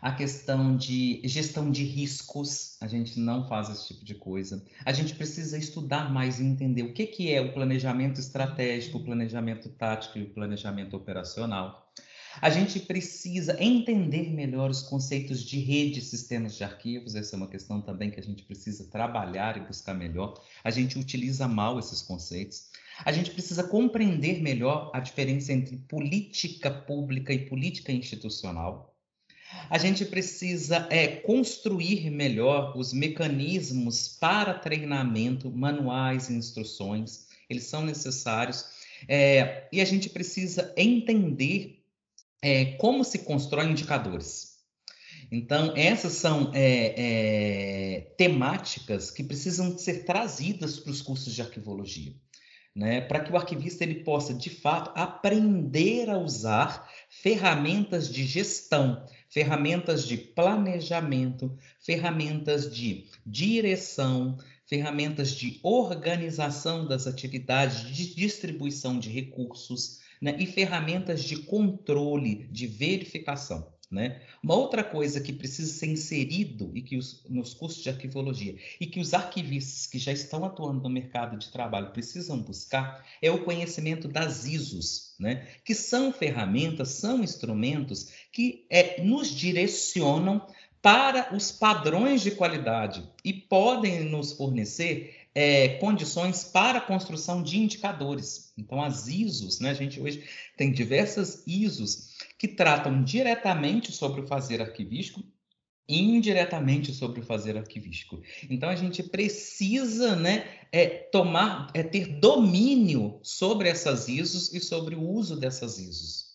a 0.03 0.11
questão 0.11 0.75
de 0.75 1.21
gestão 1.23 1.71
de 1.71 1.85
riscos, 1.85 2.75
a 2.81 2.87
gente 2.87 3.17
não 3.17 3.47
faz 3.47 3.69
esse 3.69 3.87
tipo 3.87 4.03
de 4.03 4.13
coisa. 4.13 4.61
A 4.85 4.91
gente 4.91 5.15
precisa 5.15 5.57
estudar 5.57 6.11
mais 6.11 6.41
e 6.41 6.43
entender 6.43 6.83
o 6.83 6.91
que, 6.91 7.07
que 7.07 7.31
é 7.31 7.39
o 7.39 7.53
planejamento 7.53 8.19
estratégico, 8.19 8.97
o 8.97 9.03
planejamento 9.05 9.69
tático 9.69 10.17
e 10.17 10.23
o 10.23 10.29
planejamento 10.33 10.97
operacional. 10.97 11.89
A 12.41 12.49
gente 12.49 12.81
precisa 12.81 13.55
entender 13.63 14.29
melhor 14.29 14.69
os 14.69 14.81
conceitos 14.81 15.41
de 15.41 15.59
rede 15.59 15.99
e 15.99 16.01
sistemas 16.01 16.53
de 16.53 16.65
arquivos, 16.65 17.15
essa 17.15 17.35
é 17.35 17.37
uma 17.37 17.47
questão 17.47 17.79
também 17.79 18.11
que 18.11 18.19
a 18.19 18.23
gente 18.23 18.43
precisa 18.43 18.89
trabalhar 18.89 19.55
e 19.55 19.61
buscar 19.61 19.93
melhor. 19.93 20.33
A 20.65 20.69
gente 20.69 20.99
utiliza 20.99 21.47
mal 21.47 21.79
esses 21.79 22.01
conceitos. 22.01 22.71
A 23.05 23.11
gente 23.13 23.31
precisa 23.31 23.63
compreender 23.63 24.41
melhor 24.41 24.91
a 24.93 24.99
diferença 24.99 25.53
entre 25.53 25.77
política 25.77 26.69
pública 26.69 27.31
e 27.31 27.47
política 27.47 27.93
institucional. 27.93 28.92
A 29.69 29.77
gente 29.77 30.05
precisa 30.05 30.87
é, 30.89 31.07
construir 31.07 32.09
melhor 32.09 32.77
os 32.77 32.93
mecanismos 32.93 34.07
para 34.07 34.53
treinamento, 34.53 35.51
manuais 35.51 36.29
e 36.29 36.33
instruções, 36.33 37.27
eles 37.49 37.63
são 37.63 37.83
necessários. 37.83 38.65
É, 39.07 39.67
e 39.71 39.81
a 39.81 39.85
gente 39.85 40.09
precisa 40.09 40.73
entender 40.77 41.83
é, 42.41 42.65
como 42.73 43.03
se 43.03 43.19
constrói 43.19 43.67
indicadores. 43.67 44.53
Então, 45.31 45.73
essas 45.75 46.13
são 46.13 46.51
é, 46.53 46.93
é, 46.95 48.01
temáticas 48.17 49.09
que 49.09 49.23
precisam 49.23 49.77
ser 49.77 50.05
trazidas 50.05 50.79
para 50.79 50.91
os 50.91 51.01
cursos 51.01 51.33
de 51.33 51.41
arquivologia. 51.41 52.13
Né, 52.75 53.01
para 53.01 53.19
que 53.19 53.31
o 53.31 53.37
arquivista 53.37 53.83
ele 53.83 54.03
possa, 54.03 54.33
de 54.33 54.49
fato, 54.49 54.91
aprender 54.99 56.09
a 56.09 56.17
usar 56.17 56.89
ferramentas 57.07 58.11
de 58.11 58.25
gestão, 58.25 59.05
ferramentas 59.33 60.05
de 60.05 60.15
planejamento, 60.15 61.57
ferramentas 61.79 62.71
de 62.71 63.07
direção, 63.25 64.37
ferramentas 64.67 65.31
de 65.31 65.59
organização 65.63 66.87
das 66.87 67.07
atividades, 67.07 67.81
de 67.81 68.13
distribuição 68.13 68.99
de 68.99 69.09
recursos 69.09 70.01
né? 70.21 70.35
e 70.37 70.45
ferramentas 70.45 71.23
de 71.23 71.37
controle, 71.37 72.47
de 72.51 72.67
verificação. 72.67 73.72
Né? 73.93 74.19
Uma 74.41 74.55
outra 74.55 74.83
coisa 74.83 75.21
que 75.21 75.31
precisa 75.31 75.71
ser 75.71 75.85
inserido 75.85 76.71
e 76.73 76.81
que 76.81 76.97
os, 76.97 77.23
nos 77.29 77.53
cursos 77.53 77.83
de 77.83 77.89
arquivologia 77.89 78.55
e 78.81 78.87
que 78.87 78.99
os 78.99 79.13
arquivistas 79.13 79.85
que 79.85 79.99
já 79.99 80.11
estão 80.11 80.43
atuando 80.43 80.81
no 80.81 80.89
mercado 80.89 81.37
de 81.37 81.51
trabalho 81.51 81.91
precisam 81.91 82.39
buscar 82.39 83.05
é 83.21 83.29
o 83.29 83.43
conhecimento 83.43 84.07
das 84.07 84.45
ISOs, 84.45 85.13
né? 85.19 85.47
que 85.63 85.75
são 85.75 86.11
ferramentas, 86.11 86.89
são 86.89 87.23
instrumentos 87.23 88.11
que 88.31 88.65
é, 88.67 88.99
nos 89.03 89.29
direcionam 89.29 90.43
para 90.81 91.31
os 91.31 91.51
padrões 91.51 92.23
de 92.23 92.31
qualidade 92.31 93.07
e 93.23 93.31
podem 93.31 94.05
nos 94.05 94.33
fornecer 94.33 95.27
é, 95.35 95.69
condições 95.77 96.43
para 96.43 96.79
a 96.79 96.81
construção 96.81 97.43
de 97.43 97.59
indicadores. 97.59 98.53
Então, 98.57 98.81
as 98.81 99.07
ISOs, 99.07 99.59
né, 99.59 99.69
a 99.69 99.75
gente 99.75 99.99
hoje 99.99 100.23
tem 100.57 100.71
diversas 100.71 101.43
ISOs 101.45 102.12
que 102.43 102.47
tratam 102.49 103.01
diretamente 103.01 103.89
sobre 103.93 104.19
o 104.19 104.27
fazer 104.27 104.61
arquivístico 104.61 105.23
e 105.87 105.97
indiretamente 105.97 106.91
sobre 106.91 107.21
o 107.21 107.23
fazer 107.23 107.55
arquivístico. 107.55 108.21
Então, 108.49 108.67
a 108.67 108.75
gente 108.75 109.01
precisa 109.01 110.13
né, 110.17 110.45
é, 110.69 110.87
tomar, 110.87 111.71
é, 111.73 111.81
ter 111.81 112.19
domínio 112.19 113.17
sobre 113.23 113.69
essas 113.69 114.09
ISOs 114.09 114.51
e 114.53 114.59
sobre 114.59 114.93
o 114.93 115.01
uso 115.01 115.39
dessas 115.39 115.79
ISOs. 115.79 116.33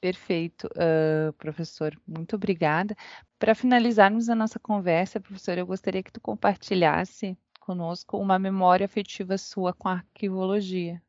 Perfeito, 0.00 0.66
uh, 0.66 1.32
professor. 1.34 1.96
Muito 2.04 2.34
obrigada. 2.34 2.96
Para 3.38 3.54
finalizarmos 3.54 4.28
a 4.28 4.34
nossa 4.34 4.58
conversa, 4.58 5.20
professor, 5.20 5.56
eu 5.56 5.66
gostaria 5.66 6.02
que 6.02 6.10
tu 6.10 6.20
compartilhasse 6.20 7.38
conosco 7.60 8.18
uma 8.18 8.40
memória 8.40 8.86
afetiva 8.86 9.38
sua 9.38 9.72
com 9.72 9.86
a 9.86 9.92
arquivologia. 9.92 11.00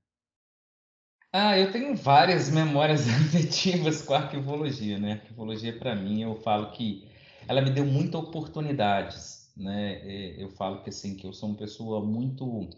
Ah, 1.36 1.58
eu 1.58 1.72
tenho 1.72 1.96
várias 1.96 2.52
memórias 2.52 3.08
afetivas 3.10 4.04
com 4.04 4.14
a 4.14 4.20
arquivologia, 4.20 5.00
né? 5.00 5.14
A 5.14 5.16
arquivologia, 5.16 5.78
para 5.78 5.96
mim, 5.96 6.22
eu 6.22 6.36
falo 6.36 6.72
que 6.72 7.08
ela 7.48 7.60
me 7.60 7.72
deu 7.72 7.86
muitas 7.86 8.22
oportunidades, 8.22 9.52
né? 9.58 10.00
Eu 10.38 10.50
falo 10.52 10.84
que, 10.84 10.90
assim, 10.90 11.16
que 11.16 11.26
eu 11.26 11.34
sou 11.34 11.50
uma 11.50 11.58
pessoa 11.58 12.06
muito 12.06 12.70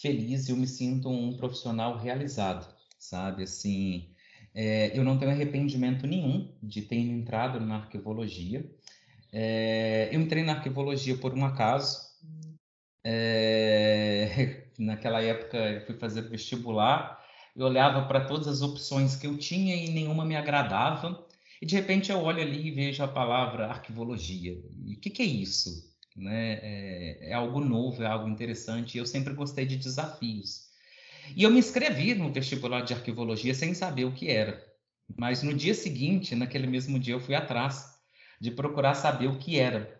feliz 0.00 0.48
e 0.48 0.50
eu 0.50 0.56
me 0.56 0.66
sinto 0.66 1.08
um 1.08 1.36
profissional 1.36 1.96
realizado, 1.98 2.66
sabe? 2.98 3.44
Assim, 3.44 4.08
é, 4.52 4.90
eu 4.98 5.04
não 5.04 5.16
tenho 5.16 5.30
arrependimento 5.30 6.04
nenhum 6.04 6.52
de 6.60 6.82
ter 6.82 6.96
entrado 6.96 7.60
na 7.60 7.76
arquivologia. 7.76 8.68
É, 9.32 10.08
eu 10.12 10.20
entrei 10.20 10.42
na 10.42 10.54
arquivologia 10.54 11.16
por 11.16 11.32
um 11.32 11.44
acaso, 11.44 12.10
é, 13.04 14.64
naquela 14.78 15.22
época 15.22 15.56
eu 15.56 15.86
fui 15.86 15.94
fazer 15.96 16.22
vestibular, 16.22 17.19
eu 17.62 17.66
olhava 17.66 18.06
para 18.06 18.24
todas 18.24 18.48
as 18.48 18.62
opções 18.62 19.16
que 19.16 19.26
eu 19.26 19.36
tinha 19.36 19.74
e 19.76 19.90
nenhuma 19.90 20.24
me 20.24 20.36
agradava. 20.36 21.26
E 21.60 21.66
de 21.66 21.74
repente 21.76 22.10
eu 22.10 22.18
olho 22.18 22.40
ali 22.40 22.68
e 22.68 22.70
vejo 22.70 23.02
a 23.02 23.08
palavra 23.08 23.66
arquivologia. 23.66 24.58
E 24.86 24.94
o 24.94 24.98
que, 24.98 25.10
que, 25.10 25.22
é 25.22 25.26
isso? 25.26 25.94
Né? 26.16 26.58
É, 26.62 27.30
é, 27.30 27.32
algo 27.34 27.60
novo, 27.60 28.02
é 28.02 28.06
algo 28.06 28.28
interessante. 28.28 28.96
Eu 28.96 29.04
sempre 29.04 29.34
gostei 29.34 29.66
de 29.66 29.76
desafios. 29.76 30.70
E 31.36 31.42
eu 31.42 31.50
me 31.50 31.58
inscrevi 31.58 32.14
no 32.14 32.32
vestibular 32.32 32.80
de 32.80 32.94
arquivologia 32.94 33.54
sem 33.54 33.74
saber 33.74 34.06
o 34.06 34.12
que 34.12 34.30
era. 34.30 34.66
Mas 35.16 35.42
no 35.42 35.52
dia 35.52 35.74
seguinte, 35.74 36.34
naquele 36.34 36.66
mesmo 36.66 36.98
dia, 36.98 37.14
eu 37.14 37.20
fui 37.20 37.34
atrás 37.34 37.94
de 38.40 38.50
procurar 38.50 38.94
saber 38.94 39.26
o 39.26 39.38
que 39.38 39.58
era. 39.58 39.99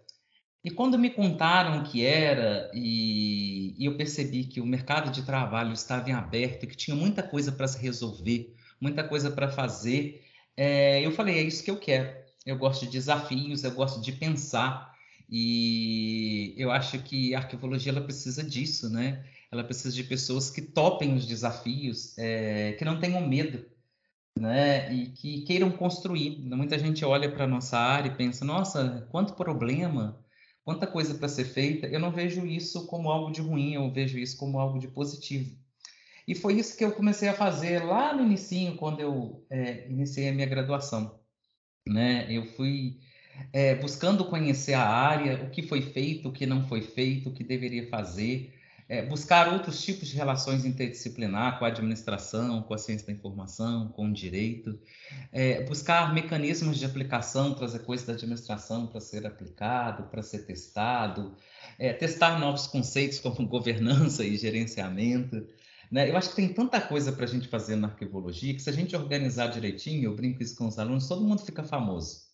E 0.63 0.71
quando 0.71 0.99
me 0.99 1.11
contaram 1.11 1.81
o 1.81 1.85
que 1.85 2.05
era, 2.05 2.71
e, 2.75 3.75
e 3.79 3.87
eu 3.87 3.97
percebi 3.97 4.45
que 4.45 4.61
o 4.61 4.67
mercado 4.67 5.11
de 5.11 5.23
trabalho 5.23 5.73
estava 5.73 6.11
em 6.11 6.13
aberto, 6.13 6.67
que 6.67 6.77
tinha 6.77 6.95
muita 6.95 7.23
coisa 7.23 7.51
para 7.51 7.67
se 7.67 7.81
resolver, 7.81 8.55
muita 8.79 9.03
coisa 9.03 9.31
para 9.31 9.49
fazer, 9.49 10.23
é, 10.57 11.05
eu 11.05 11.13
falei: 11.13 11.39
é 11.39 11.43
isso 11.43 11.65
que 11.65 11.71
eu 11.71 11.79
quero. 11.79 12.15
Eu 12.45 12.59
gosto 12.59 12.85
de 12.85 12.93
desafios, 12.93 13.65
eu 13.65 13.71
gosto 13.73 14.01
de 14.03 14.13
pensar, 14.13 14.95
e 15.31 16.55
eu 16.59 16.71
acho 16.71 16.99
que 17.03 17.35
a 17.35 17.39
arquivologia 17.39 17.93
ela 17.93 18.03
precisa 18.03 18.43
disso, 18.45 18.91
né? 18.91 19.25
Ela 19.51 19.65
precisa 19.65 19.95
de 19.95 20.05
pessoas 20.05 20.51
que 20.51 20.61
topem 20.61 21.15
os 21.15 21.27
desafios, 21.27 22.17
é, 22.19 22.73
que 22.75 22.85
não 22.85 23.01
tenham 23.01 23.27
medo, 23.27 23.65
né? 24.39 24.93
E 24.93 25.07
que 25.11 25.43
queiram 25.43 25.71
construir. 25.71 26.39
Muita 26.41 26.79
gente 26.79 27.05
olha 27.05 27.31
para 27.31 27.45
a 27.45 27.49
nossa 27.49 27.79
área 27.79 28.09
e 28.11 28.15
pensa: 28.17 28.45
nossa, 28.45 29.07
quanto 29.11 29.35
problema 29.35 30.19
quanta 30.65 30.87
coisa 30.87 31.15
para 31.15 31.29
ser 31.29 31.45
feita, 31.45 31.87
eu 31.87 32.01
não 32.01 32.11
vejo 32.11 32.47
isso 32.47 32.87
como 32.87 33.11
algo 33.11 33.33
de 33.33 33.41
ruim, 33.41 33.75
eu 33.75 33.91
vejo 33.91 34.19
isso 34.19 34.37
como 34.37 34.59
algo 34.59 34.79
de 34.79 34.89
positivo. 34.89 35.57
E 36.27 36.35
foi 36.35 36.55
isso 36.55 36.77
que 36.77 36.85
eu 36.85 36.93
comecei 36.93 37.29
a 37.29 37.35
fazer 37.35 37.83
lá 37.85 38.15
no 38.15 38.23
início, 38.23 38.77
quando 38.77 39.01
eu 39.01 39.45
é, 39.51 39.89
iniciei 39.89 40.29
a 40.29 40.33
minha 40.33 40.47
graduação. 40.47 41.19
Né? 41.89 42.27
Eu 42.31 42.45
fui 42.45 43.01
é, 43.53 43.75
buscando 43.75 44.25
conhecer 44.25 44.75
a 44.75 44.87
área, 44.87 45.43
o 45.45 45.51
que 45.51 45.63
foi 45.63 45.83
feito, 45.83 46.29
o 46.29 46.33
que 46.33 46.47
não 46.47 46.67
foi 46.69 46.83
feito, 46.83 47.29
o 47.29 47.33
que 47.33 47.43
deveria 47.43 47.89
fazer, 47.89 48.55
é, 48.91 49.07
buscar 49.07 49.53
outros 49.53 49.81
tipos 49.85 50.09
de 50.09 50.17
relações 50.17 50.65
interdisciplinar 50.65 51.61
com 51.61 51.65
a 51.65 51.69
administração, 51.69 52.61
com 52.61 52.75
a 52.75 52.79
ciência 52.79 53.07
da 53.07 53.13
informação, 53.13 53.87
com 53.87 54.09
o 54.09 54.13
direito, 54.13 54.77
é, 55.31 55.63
buscar 55.63 56.13
mecanismos 56.13 56.77
de 56.77 56.85
aplicação, 56.85 57.55
trazer 57.55 57.79
coisas 57.85 58.05
da 58.05 58.15
administração 58.15 58.89
para 58.89 59.01
ser 59.01 59.25
aplicado, 59.25 60.11
para 60.11 60.25
ser 60.25 60.41
testado, 60.41 61.37
é, 61.79 61.93
testar 61.93 62.41
novos 62.41 62.67
conceitos 62.67 63.21
como 63.21 63.47
governança 63.47 64.25
e 64.25 64.37
gerenciamento. 64.37 65.47
Né? 65.89 66.11
Eu 66.11 66.17
acho 66.17 66.31
que 66.31 66.37
tem 66.37 66.53
tanta 66.53 66.81
coisa 66.81 67.13
para 67.13 67.27
a 67.27 67.29
gente 67.29 67.47
fazer 67.47 67.77
na 67.77 67.87
arquivologia 67.87 68.53
que 68.53 68.61
se 68.61 68.71
a 68.71 68.73
gente 68.73 68.97
organizar 68.97 69.47
direitinho, 69.47 70.03
eu 70.03 70.17
brinco 70.17 70.43
isso 70.43 70.57
com 70.57 70.67
os 70.67 70.81
alunos, 70.81 71.07
todo 71.07 71.25
mundo 71.25 71.43
fica 71.43 71.63
famoso. 71.63 72.30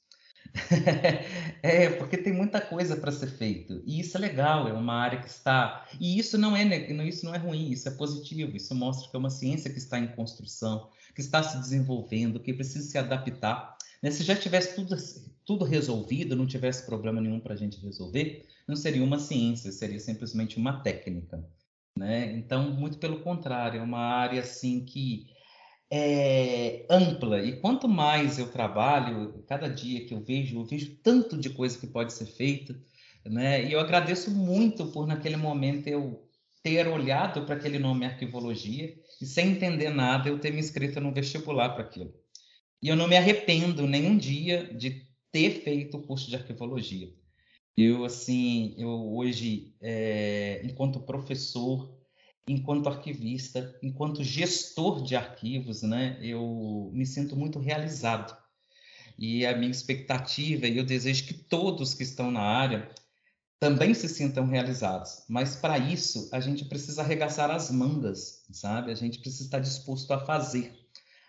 é, 1.62 1.90
porque 1.90 2.16
tem 2.16 2.32
muita 2.32 2.60
coisa 2.60 2.96
para 2.96 3.12
ser 3.12 3.28
feito. 3.28 3.82
E 3.84 4.00
isso 4.00 4.16
é 4.16 4.20
legal, 4.20 4.68
é 4.68 4.72
uma 4.72 4.94
área 4.94 5.20
que 5.20 5.28
está. 5.28 5.86
E 6.00 6.18
isso 6.18 6.38
não 6.38 6.56
é 6.56 6.64
isso 7.06 7.24
não 7.24 7.34
é 7.34 7.38
ruim, 7.38 7.70
isso 7.70 7.88
é 7.88 7.92
positivo. 7.92 8.56
Isso 8.56 8.74
mostra 8.74 9.08
que 9.10 9.16
é 9.16 9.18
uma 9.18 9.30
ciência 9.30 9.70
que 9.70 9.78
está 9.78 9.98
em 9.98 10.08
construção, 10.08 10.88
que 11.14 11.20
está 11.20 11.42
se 11.42 11.58
desenvolvendo, 11.58 12.40
que 12.40 12.52
precisa 12.52 12.88
se 12.88 12.98
adaptar. 12.98 13.76
Né? 14.02 14.10
Se 14.10 14.22
já 14.22 14.34
tivesse 14.34 14.74
tudo, 14.74 14.96
tudo 15.44 15.64
resolvido, 15.64 16.36
não 16.36 16.46
tivesse 16.46 16.84
problema 16.86 17.20
nenhum 17.20 17.40
para 17.40 17.54
a 17.54 17.56
gente 17.56 17.80
resolver, 17.80 18.46
não 18.66 18.76
seria 18.76 19.04
uma 19.04 19.18
ciência, 19.18 19.70
seria 19.72 20.00
simplesmente 20.00 20.56
uma 20.56 20.80
técnica. 20.80 21.44
Né? 21.96 22.32
Então, 22.32 22.70
muito 22.70 22.98
pelo 22.98 23.20
contrário, 23.20 23.80
é 23.80 23.82
uma 23.82 23.98
área 23.98 24.40
assim 24.40 24.84
que 24.84 25.26
é, 25.90 26.86
ampla. 26.90 27.42
E 27.42 27.60
quanto 27.60 27.88
mais 27.88 28.38
eu 28.38 28.50
trabalho, 28.50 29.44
cada 29.46 29.68
dia 29.68 30.04
que 30.04 30.14
eu 30.14 30.20
vejo, 30.20 30.58
eu 30.58 30.64
vejo 30.64 30.96
tanto 31.02 31.36
de 31.36 31.50
coisa 31.50 31.78
que 31.78 31.86
pode 31.86 32.12
ser 32.12 32.26
feita, 32.26 32.78
né? 33.24 33.64
E 33.64 33.72
eu 33.72 33.80
agradeço 33.80 34.30
muito 34.30 34.86
por 34.86 35.06
naquele 35.06 35.36
momento 35.36 35.88
eu 35.88 36.26
ter 36.62 36.88
olhado 36.88 37.46
para 37.46 37.54
aquele 37.54 37.78
nome 37.78 38.04
arquivologia 38.04 38.92
e 39.20 39.26
sem 39.26 39.52
entender 39.52 39.90
nada 39.90 40.28
eu 40.28 40.38
ter 40.38 40.52
me 40.52 40.58
inscrito 40.58 41.00
no 41.00 41.12
vestibular 41.12 41.70
para 41.70 41.84
aquilo. 41.84 42.12
E 42.82 42.88
eu 42.88 42.96
não 42.96 43.08
me 43.08 43.16
arrependo 43.16 43.86
nenhum 43.86 44.16
dia 44.18 44.74
de 44.74 45.06
ter 45.30 45.62
feito 45.62 45.96
o 45.96 46.02
curso 46.02 46.28
de 46.28 46.36
arquivologia. 46.36 47.08
Eu 47.76 48.04
assim, 48.04 48.74
eu 48.78 49.14
hoje, 49.14 49.74
é, 49.80 50.60
enquanto 50.64 51.00
professor, 51.00 51.95
enquanto 52.46 52.88
arquivista, 52.88 53.76
enquanto 53.82 54.22
gestor 54.22 55.02
de 55.02 55.16
arquivos, 55.16 55.82
né, 55.82 56.18
eu 56.20 56.90
me 56.92 57.04
sinto 57.04 57.36
muito 57.36 57.58
realizado. 57.58 58.36
E 59.18 59.46
a 59.46 59.56
minha 59.56 59.70
expectativa 59.70 60.66
e 60.66 60.76
eu 60.76 60.84
desejo 60.84 61.24
que 61.24 61.34
todos 61.34 61.94
que 61.94 62.02
estão 62.02 62.30
na 62.30 62.42
área 62.42 62.88
também 63.58 63.94
se 63.94 64.08
sintam 64.08 64.46
realizados. 64.46 65.24
Mas 65.28 65.56
para 65.56 65.78
isso, 65.78 66.28
a 66.32 66.40
gente 66.40 66.64
precisa 66.66 67.02
arregaçar 67.02 67.50
as 67.50 67.70
mangas, 67.70 68.44
sabe? 68.52 68.92
A 68.92 68.94
gente 68.94 69.18
precisa 69.18 69.44
estar 69.44 69.58
disposto 69.58 70.12
a 70.12 70.24
fazer. 70.24 70.72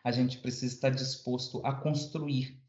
A 0.04 0.12
gente 0.12 0.38
precisa 0.38 0.74
estar 0.74 0.90
disposto 0.90 1.66
a 1.66 1.74
construir. 1.74 2.62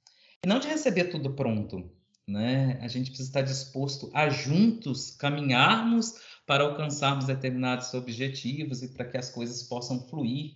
E 0.45 0.49
não 0.49 0.61
de 0.61 0.69
receber 0.69 1.05
tudo 1.05 1.35
pronto, 1.35 1.91
né? 2.27 2.79
A 2.81 2.89
gente 2.89 3.11
precisa 3.11 3.29
estar 3.29 3.43
disposto 3.43 4.11
a 4.15 4.29
juntos 4.31 5.11
caminharmos 5.11 6.15
para 6.49 6.65
alcançarmos 6.65 7.27
determinados 7.27 7.93
objetivos 7.93 8.83
e 8.83 8.89
para 8.89 9.05
que 9.05 9.19
as 9.19 9.29
coisas 9.29 9.63
possam 9.65 10.01
fluir 10.09 10.55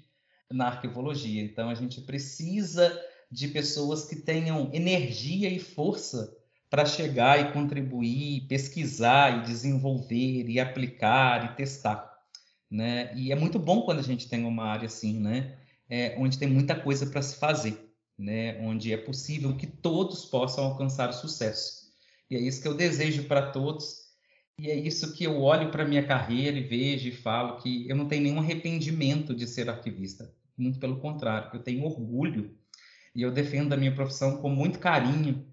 na 0.51 0.69
arquivologia. 0.69 1.43
Então, 1.43 1.69
a 1.69 1.75
gente 1.75 2.01
precisa 2.01 2.99
de 3.31 3.49
pessoas 3.49 4.07
que 4.07 4.17
tenham 4.17 4.71
energia 4.73 5.51
e 5.51 5.59
força 5.59 6.35
para 6.71 6.87
chegar 6.87 7.39
e 7.39 7.53
contribuir, 7.53 8.47
pesquisar 8.49 9.43
e 9.43 9.47
desenvolver 9.47 10.49
e 10.49 10.59
aplicar 10.59 11.53
e 11.53 11.57
testar, 11.57 12.11
né? 12.71 13.13
E 13.15 13.31
é 13.31 13.35
muito 13.35 13.59
bom 13.59 13.83
quando 13.83 13.99
a 13.99 14.03
gente 14.03 14.31
tem 14.31 14.47
uma 14.47 14.65
área 14.65 14.87
assim, 14.87 15.21
né? 15.21 15.59
É, 15.91 16.17
onde 16.19 16.39
tem 16.39 16.49
muita 16.49 16.75
coisa 16.75 17.05
para 17.05 17.21
se 17.21 17.37
fazer, 17.37 17.93
né? 18.19 18.59
Onde 18.63 18.95
é 18.95 18.97
possível 18.97 19.55
que 19.59 19.67
todos 19.67 20.25
possam 20.25 20.65
alcançar 20.65 21.11
o 21.11 21.13
sucesso. 21.13 21.93
E 22.31 22.37
é 22.37 22.41
isso 22.41 22.63
que 22.63 22.69
eu 22.69 22.75
desejo 22.75 23.25
para 23.25 23.51
todos 23.51 24.02
e 24.59 24.71
é 24.71 24.75
isso 24.75 25.13
que 25.15 25.25
eu 25.25 25.41
olho 25.41 25.71
para 25.71 25.85
minha 25.85 26.07
carreira 26.07 26.57
e 26.57 26.63
vejo 26.63 27.09
e 27.09 27.13
falo 27.13 27.57
que 27.57 27.89
eu 27.89 27.97
não 27.97 28.07
tenho 28.07 28.23
nenhum 28.23 28.39
arrependimento 28.39 29.35
de 29.35 29.47
ser 29.47 29.69
arquivista. 29.69 30.33
Muito 30.57 30.79
pelo 30.79 31.01
contrário, 31.01 31.51
eu 31.55 31.63
tenho 31.63 31.85
orgulho 31.85 32.57
e 33.15 33.23
eu 33.23 33.33
defendo 33.33 33.73
a 33.73 33.77
minha 33.77 33.95
profissão 33.95 34.37
com 34.39 34.49
muito 34.51 34.79
carinho 34.79 35.47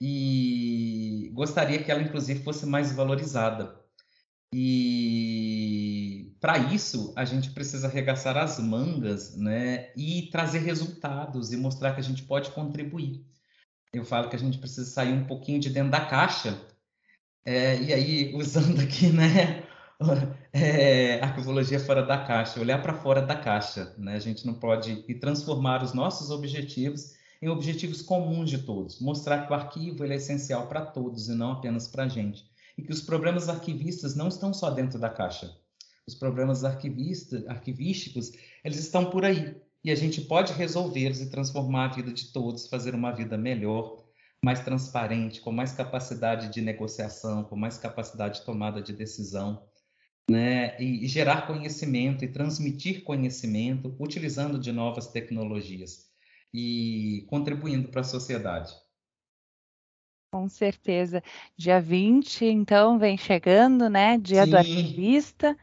e 0.00 1.30
gostaria 1.34 1.82
que 1.82 1.90
ela, 1.90 2.02
inclusive, 2.02 2.42
fosse 2.42 2.64
mais 2.66 2.92
valorizada. 2.92 3.78
E 4.52 6.34
para 6.40 6.58
isso, 6.58 7.12
a 7.16 7.24
gente 7.24 7.50
precisa 7.50 7.88
arregaçar 7.88 8.36
as 8.36 8.58
mangas 8.58 9.36
né, 9.36 9.92
e 9.96 10.28
trazer 10.30 10.60
resultados 10.60 11.52
e 11.52 11.56
mostrar 11.56 11.92
que 11.94 12.00
a 12.00 12.04
gente 12.04 12.22
pode 12.22 12.50
contribuir. 12.52 13.24
Eu 13.92 14.04
falo 14.04 14.28
que 14.28 14.36
a 14.36 14.38
gente 14.38 14.58
precisa 14.58 14.88
sair 14.88 15.12
um 15.12 15.26
pouquinho 15.26 15.58
de 15.60 15.70
dentro 15.70 15.90
da 15.90 16.04
caixa 16.04 16.60
é, 17.48 17.80
e 17.80 17.94
aí, 17.94 18.34
usando 18.34 18.78
aqui, 18.78 19.08
né, 19.08 19.64
é, 20.52 21.18
arquivologia 21.20 21.80
fora 21.80 22.02
da 22.02 22.18
caixa, 22.18 22.60
olhar 22.60 22.82
para 22.82 22.92
fora 22.92 23.22
da 23.22 23.34
caixa, 23.34 23.94
né? 23.96 24.16
A 24.16 24.18
gente 24.18 24.46
não 24.46 24.52
pode 24.52 25.02
ir 25.08 25.14
transformar 25.14 25.82
os 25.82 25.94
nossos 25.94 26.30
objetivos 26.30 27.14
em 27.40 27.48
objetivos 27.48 28.02
comuns 28.02 28.50
de 28.50 28.58
todos, 28.58 29.00
mostrar 29.00 29.46
que 29.46 29.52
o 29.52 29.54
arquivo 29.54 30.04
ele 30.04 30.12
é 30.12 30.16
essencial 30.16 30.66
para 30.66 30.84
todos 30.84 31.30
e 31.30 31.34
não 31.34 31.52
apenas 31.52 31.88
para 31.88 32.04
a 32.04 32.08
gente, 32.08 32.44
e 32.76 32.82
que 32.82 32.92
os 32.92 33.00
problemas 33.00 33.48
arquivistas 33.48 34.14
não 34.14 34.28
estão 34.28 34.52
só 34.52 34.68
dentro 34.70 34.98
da 34.98 35.08
caixa. 35.08 35.56
Os 36.06 36.14
problemas 36.14 36.64
arquivista, 36.64 37.42
arquivísticos, 37.48 38.32
eles 38.62 38.78
estão 38.78 39.06
por 39.06 39.24
aí, 39.24 39.56
e 39.82 39.90
a 39.90 39.94
gente 39.94 40.20
pode 40.20 40.52
resolvê-los 40.52 41.22
e 41.22 41.30
transformar 41.30 41.86
a 41.86 41.94
vida 41.94 42.12
de 42.12 42.26
todos, 42.26 42.66
fazer 42.66 42.94
uma 42.94 43.10
vida 43.10 43.38
melhor, 43.38 43.97
mais 44.44 44.60
transparente, 44.60 45.40
com 45.40 45.50
mais 45.50 45.72
capacidade 45.72 46.52
de 46.52 46.60
negociação, 46.60 47.44
com 47.44 47.56
mais 47.56 47.76
capacidade 47.78 48.40
de 48.40 48.46
tomada 48.46 48.80
de 48.80 48.92
decisão, 48.92 49.66
né? 50.30 50.80
E, 50.80 51.04
e 51.04 51.08
gerar 51.08 51.46
conhecimento 51.46 52.24
e 52.24 52.28
transmitir 52.28 53.02
conhecimento 53.02 53.96
utilizando 53.98 54.58
de 54.58 54.70
novas 54.72 55.08
tecnologias 55.08 56.08
e 56.52 57.26
contribuindo 57.28 57.88
para 57.88 58.02
a 58.02 58.04
sociedade. 58.04 58.72
Com 60.30 60.46
certeza. 60.46 61.22
Dia 61.56 61.80
20, 61.80 62.44
então, 62.44 62.98
vem 62.98 63.16
chegando, 63.16 63.88
né? 63.88 64.18
Dia 64.18 64.44
Sim. 64.44 64.50
do 64.50 64.56
arquivista. 64.58 65.56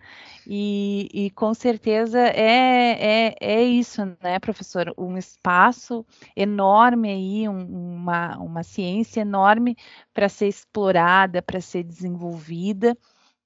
E, 0.48 1.08
e, 1.14 1.30
com 1.32 1.54
certeza 1.54 2.20
é, 2.20 3.30
é, 3.30 3.36
é 3.40 3.64
isso, 3.64 4.02
né, 4.22 4.40
professor? 4.40 4.92
Um 4.98 5.18
espaço 5.18 6.06
enorme 6.36 7.10
aí, 7.10 7.50
um, 7.50 7.96
uma, 7.96 8.38
uma 8.38 8.64
ciência 8.64 9.22
enorme 9.22 9.76
para 10.14 10.30
ser 10.30 10.48
explorada, 10.48 11.42
para 11.42 11.62
ser 11.62 11.84
desenvolvida, 11.84 12.98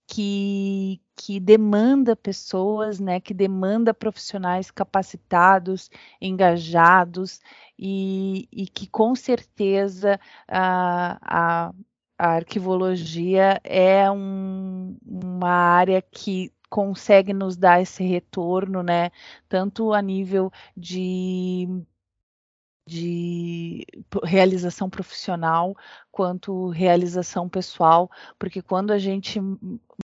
que, 0.07 1.01
que 1.22 1.38
demanda 1.39 2.15
pessoas, 2.15 2.97
né, 2.99 3.20
que 3.20 3.34
demanda 3.34 3.93
profissionais 3.93 4.72
capacitados, 4.72 5.89
engajados, 6.22 7.41
e, 7.78 8.47
e 8.51 8.67
que 8.67 8.88
com 8.88 9.13
certeza 9.15 10.17
a, 10.47 11.67
a, 11.70 11.74
a 12.17 12.28
arquivologia 12.36 13.59
é 13.65 14.09
um, 14.09 14.97
uma 15.05 15.49
área 15.49 16.01
que 16.01 16.53
consegue 16.70 17.34
nos 17.34 17.57
dar 17.57 17.82
esse 17.82 18.03
retorno, 18.03 18.82
né? 18.84 19.11
Tanto 19.49 19.91
a 19.93 20.01
nível 20.01 20.51
de 20.78 21.67
de 22.89 23.85
realização 24.23 24.89
profissional 24.89 25.77
quanto 26.11 26.69
realização 26.69 27.47
pessoal, 27.47 28.09
porque 28.37 28.63
quando 28.63 28.91
a 28.91 28.97
gente 28.97 29.39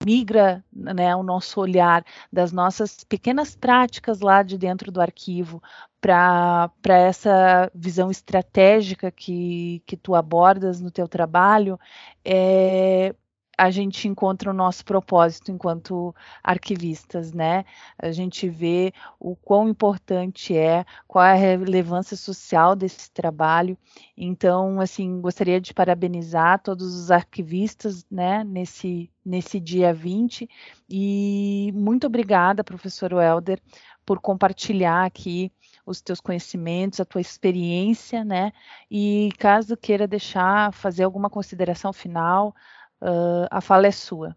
migra 0.04 0.66
né, 0.74 1.16
o 1.16 1.22
nosso 1.22 1.62
olhar 1.62 2.04
das 2.34 2.52
nossas 2.52 3.04
pequenas 3.04 3.56
práticas 3.56 4.20
lá 4.20 4.42
de 4.42 4.58
dentro 4.58 4.92
do 4.92 5.00
arquivo 5.00 5.62
para 6.02 6.72
essa 6.86 7.72
visão 7.76 8.10
estratégica 8.10 9.12
que, 9.12 9.84
que 9.86 9.96
tu 9.96 10.16
abordas 10.16 10.82
no 10.82 10.90
teu 10.90 11.08
trabalho, 11.08 11.80
é, 12.26 13.14
a 13.62 13.70
gente 13.70 14.08
encontra 14.08 14.50
o 14.50 14.54
nosso 14.54 14.84
propósito 14.84 15.52
enquanto 15.52 16.16
arquivistas, 16.44 17.32
né? 17.32 17.64
A 17.96 18.12
gente 18.12 18.50
vê 18.50 18.92
o 19.20 19.36
quão 19.36 19.70
importante 19.70 20.58
é, 20.58 20.84
qual 21.08 21.24
é 21.24 21.34
a 21.34 21.36
relevância 21.36 22.18
social 22.18 22.76
desse 22.76 23.12
trabalho. 23.12 23.78
Então, 24.18 24.82
assim, 24.82 25.22
gostaria 25.22 25.62
de 25.62 25.76
parabenizar 25.76 26.60
todos 26.64 26.96
os 26.96 27.12
arquivistas, 27.12 28.04
né, 28.10 28.44
nesse, 28.44 29.12
nesse 29.24 29.60
dia 29.60 29.94
20. 29.94 30.50
E 30.90 31.72
muito 31.76 32.08
obrigada, 32.08 32.64
professor 32.64 33.14
Welder, 33.14 33.62
por 34.04 34.20
compartilhar 34.20 35.06
aqui 35.06 35.52
os 35.86 36.02
teus 36.02 36.20
conhecimentos, 36.20 37.00
a 37.00 37.06
tua 37.06 37.22
experiência, 37.22 38.26
né? 38.26 38.52
E 38.90 39.30
caso 39.38 39.78
queira 39.78 40.08
deixar, 40.08 40.74
fazer 40.74 41.04
alguma 41.04 41.30
consideração 41.30 41.94
final, 41.94 42.56
uh, 43.02 43.48
a 43.50 43.62
fala 43.62 43.88
é 43.88 43.92
sua. 43.92 44.36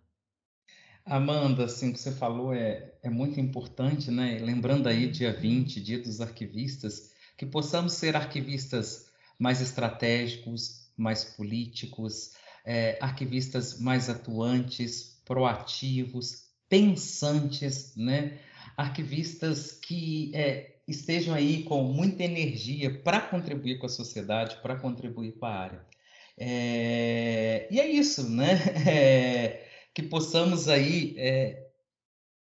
Amanda, 1.07 1.67
assim, 1.67 1.91
o 1.91 1.93
que 1.93 2.01
você 2.01 2.13
falou 2.13 2.55
é, 2.55 2.95
é 3.03 3.11
muito 3.11 3.39
importante, 3.39 4.11
né? 4.11 4.39
Lembrando 4.41 4.89
aí, 4.89 5.11
dia 5.11 5.33
20, 5.33 5.83
dia 5.83 5.99
dos 5.99 6.21
arquivistas, 6.21 7.13
que 7.37 7.45
possamos 7.45 7.93
ser 7.93 8.17
arquivistas 8.17 9.11
mais 9.39 9.61
estratégicos, 9.61 10.89
mais 10.97 11.25
políticos, 11.25 12.33
é, 12.65 12.97
arquivistas 13.03 13.79
mais 13.79 14.09
atuantes, 14.09 15.21
proativos, 15.27 16.45
pensantes, 16.71 17.95
né? 17.97 18.39
Arquivistas 18.75 19.73
que 19.73 20.31
é, 20.35 20.77
estejam 20.89 21.35
aí 21.35 21.65
com 21.65 21.83
muita 21.85 22.23
energia 22.23 23.03
para 23.03 23.21
contribuir 23.21 23.79
com 23.79 23.87
a 23.87 23.91
sociedade, 23.91 24.57
para 24.63 24.77
contribuir 24.77 25.33
com 25.33 25.45
a 25.45 25.55
área. 25.55 25.94
É, 26.37 27.69
e 27.71 27.81
é 27.81 27.87
isso, 27.87 28.29
né? 28.29 28.55
É, 28.87 29.65
que 29.95 30.03
possamos 30.03 30.69
aí 30.69 31.15
é, 31.17 31.69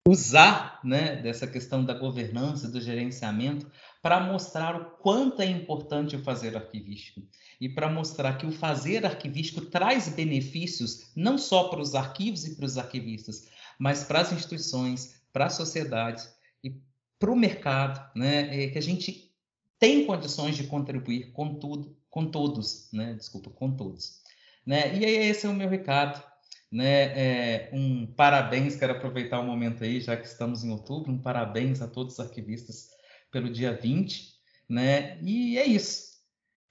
usar 0.07 0.79
né, 0.83 1.15
dessa 1.17 1.47
questão 1.47 1.85
da 1.85 1.93
governança, 1.93 2.67
do 2.67 2.81
gerenciamento, 2.81 3.71
para 4.01 4.19
mostrar 4.19 4.75
o 4.75 4.85
quanto 4.97 5.41
é 5.41 5.45
importante 5.45 6.15
o 6.15 6.23
fazer 6.23 6.57
arquivístico 6.57 7.21
e 7.61 7.69
para 7.69 7.89
mostrar 7.89 8.37
que 8.37 8.45
o 8.45 8.51
fazer 8.51 9.05
arquivístico 9.05 9.61
traz 9.61 10.09
benefícios 10.09 11.11
não 11.15 11.37
só 11.37 11.69
para 11.69 11.79
os 11.79 11.95
arquivos 11.95 12.45
e 12.45 12.55
para 12.55 12.65
os 12.65 12.77
arquivistas, 12.77 13.47
mas 13.79 14.03
para 14.03 14.19
as 14.19 14.33
instituições, 14.33 15.21
para 15.31 15.45
a 15.45 15.49
sociedade 15.49 16.23
e 16.63 16.75
para 17.17 17.31
o 17.31 17.35
mercado, 17.35 18.11
né? 18.13 18.65
É 18.65 18.69
que 18.69 18.77
a 18.77 18.81
gente 18.81 19.31
tem 19.79 20.05
condições 20.05 20.57
de 20.57 20.65
contribuir 20.65 21.31
com 21.31 21.55
tudo 21.55 21.97
com 22.13 22.27
todos, 22.27 22.89
né? 22.93 23.15
Desculpa, 23.15 23.49
com 23.49 23.71
todos. 23.71 24.21
Né? 24.63 24.95
E 24.95 25.03
aí 25.03 25.15
esse 25.15 25.47
é 25.47 25.49
o 25.49 25.53
meu 25.53 25.67
recado. 25.67 26.23
Né? 26.71 27.05
É, 27.05 27.69
um 27.73 28.05
parabéns, 28.05 28.75
quero 28.75 28.93
aproveitar 28.93 29.39
o 29.39 29.43
momento 29.43 29.83
aí, 29.83 29.99
já 29.99 30.15
que 30.15 30.27
estamos 30.27 30.63
em 30.63 30.69
outubro, 30.69 31.11
um 31.11 31.17
parabéns 31.17 31.81
a 31.81 31.87
todos 31.87 32.13
os 32.13 32.19
arquivistas 32.19 32.89
pelo 33.31 33.51
dia 33.51 33.73
20. 33.73 34.31
Né? 34.69 35.19
E 35.23 35.57
é 35.57 35.65
isso. 35.65 36.19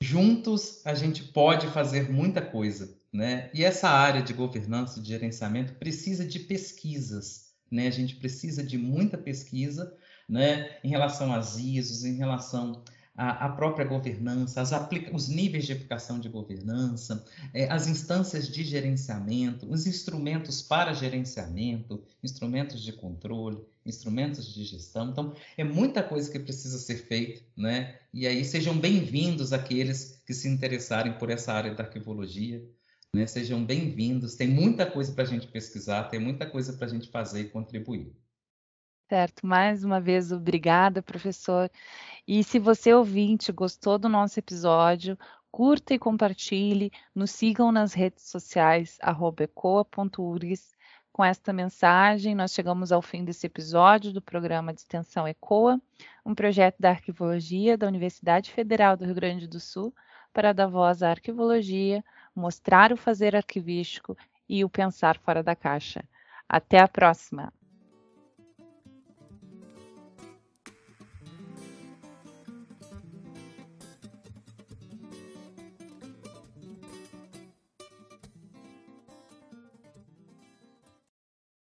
Juntos 0.00 0.80
a 0.86 0.94
gente 0.94 1.24
pode 1.24 1.66
fazer 1.72 2.08
muita 2.08 2.40
coisa. 2.40 2.96
Né? 3.12 3.50
E 3.52 3.64
essa 3.64 3.88
área 3.88 4.22
de 4.22 4.32
governança, 4.32 5.00
de 5.00 5.08
gerenciamento, 5.08 5.74
precisa 5.74 6.24
de 6.24 6.38
pesquisas. 6.38 7.52
Né? 7.68 7.88
A 7.88 7.92
gente 7.92 8.14
precisa 8.14 8.62
de 8.62 8.78
muita 8.78 9.18
pesquisa 9.18 9.92
né? 10.28 10.78
em 10.84 10.88
relação 10.88 11.34
às 11.34 11.58
ISOs, 11.58 12.04
em 12.04 12.16
relação 12.16 12.84
a, 13.14 13.48
própria 13.50 13.84
governança, 13.84 14.62
os 15.12 15.28
níveis 15.28 15.66
de 15.66 15.72
aplicação 15.72 16.18
de 16.18 16.28
governança, 16.28 17.24
é, 17.52 17.70
as 17.70 17.86
instâncias 17.86 18.48
de 18.48 18.64
gerenciamento, 18.64 19.70
os 19.70 19.86
instrumentos 19.86 20.62
para 20.62 20.94
gerenciamento, 20.94 22.02
instrumentos 22.22 22.82
de 22.82 22.92
controle, 22.92 23.58
instrumentos 23.84 24.52
de 24.52 24.64
gestão. 24.64 25.10
Então, 25.10 25.34
é 25.56 25.64
muita 25.64 26.02
coisa 26.02 26.30
que 26.30 26.38
precisa 26.38 26.78
ser 26.78 26.96
feita, 27.06 27.42
né? 27.56 27.98
E 28.14 28.26
aí 28.26 28.44
sejam 28.44 28.78
bem-vindos 28.78 29.52
aqueles 29.52 30.22
que 30.26 30.32
se 30.32 30.48
interessarem 30.48 31.12
por 31.12 31.28
essa 31.28 31.52
área 31.52 31.74
da 31.74 31.84
arquivologia. 31.84 32.64
Né? 33.14 33.26
Sejam 33.26 33.62
bem-vindos. 33.62 34.36
Tem 34.36 34.48
muita 34.48 34.86
coisa 34.86 35.12
para 35.12 35.24
a 35.24 35.26
gente 35.26 35.46
pesquisar, 35.46 36.04
tem 36.04 36.18
muita 36.18 36.46
coisa 36.46 36.72
para 36.72 36.86
a 36.86 36.90
gente 36.90 37.10
fazer 37.10 37.42
e 37.42 37.48
contribuir. 37.50 38.10
Certo, 39.08 39.46
mais 39.46 39.84
uma 39.84 40.00
vez, 40.00 40.32
obrigada, 40.32 41.02
professor. 41.02 41.70
E 42.26 42.42
se 42.42 42.58
você 42.58 42.94
ouvinte 42.94 43.52
gostou 43.52 43.98
do 43.98 44.08
nosso 44.08 44.38
episódio, 44.38 45.18
curta 45.50 45.92
e 45.94 45.98
compartilhe, 45.98 46.90
nos 47.14 47.30
sigam 47.30 47.70
nas 47.70 47.92
redes 47.92 48.24
sociais, 48.24 48.98
ecoa.urgs. 49.02 50.72
Com 51.12 51.22
esta 51.22 51.52
mensagem, 51.52 52.34
nós 52.34 52.52
chegamos 52.54 52.90
ao 52.90 53.02
fim 53.02 53.22
desse 53.22 53.46
episódio 53.46 54.12
do 54.14 54.22
programa 54.22 54.72
de 54.72 54.80
extensão 54.80 55.28
ECOA, 55.28 55.78
um 56.24 56.34
projeto 56.34 56.76
da 56.80 56.88
arquivologia 56.90 57.76
da 57.76 57.86
Universidade 57.86 58.50
Federal 58.50 58.96
do 58.96 59.04
Rio 59.04 59.14
Grande 59.14 59.46
do 59.46 59.60
Sul 59.60 59.94
para 60.32 60.54
dar 60.54 60.66
voz 60.68 61.02
à 61.02 61.10
arquivologia, 61.10 62.02
mostrar 62.34 62.92
o 62.92 62.96
fazer 62.96 63.36
arquivístico 63.36 64.16
e 64.48 64.64
o 64.64 64.70
pensar 64.70 65.18
fora 65.18 65.42
da 65.42 65.54
caixa. 65.54 66.02
Até 66.48 66.78
a 66.78 66.88
próxima! 66.88 67.52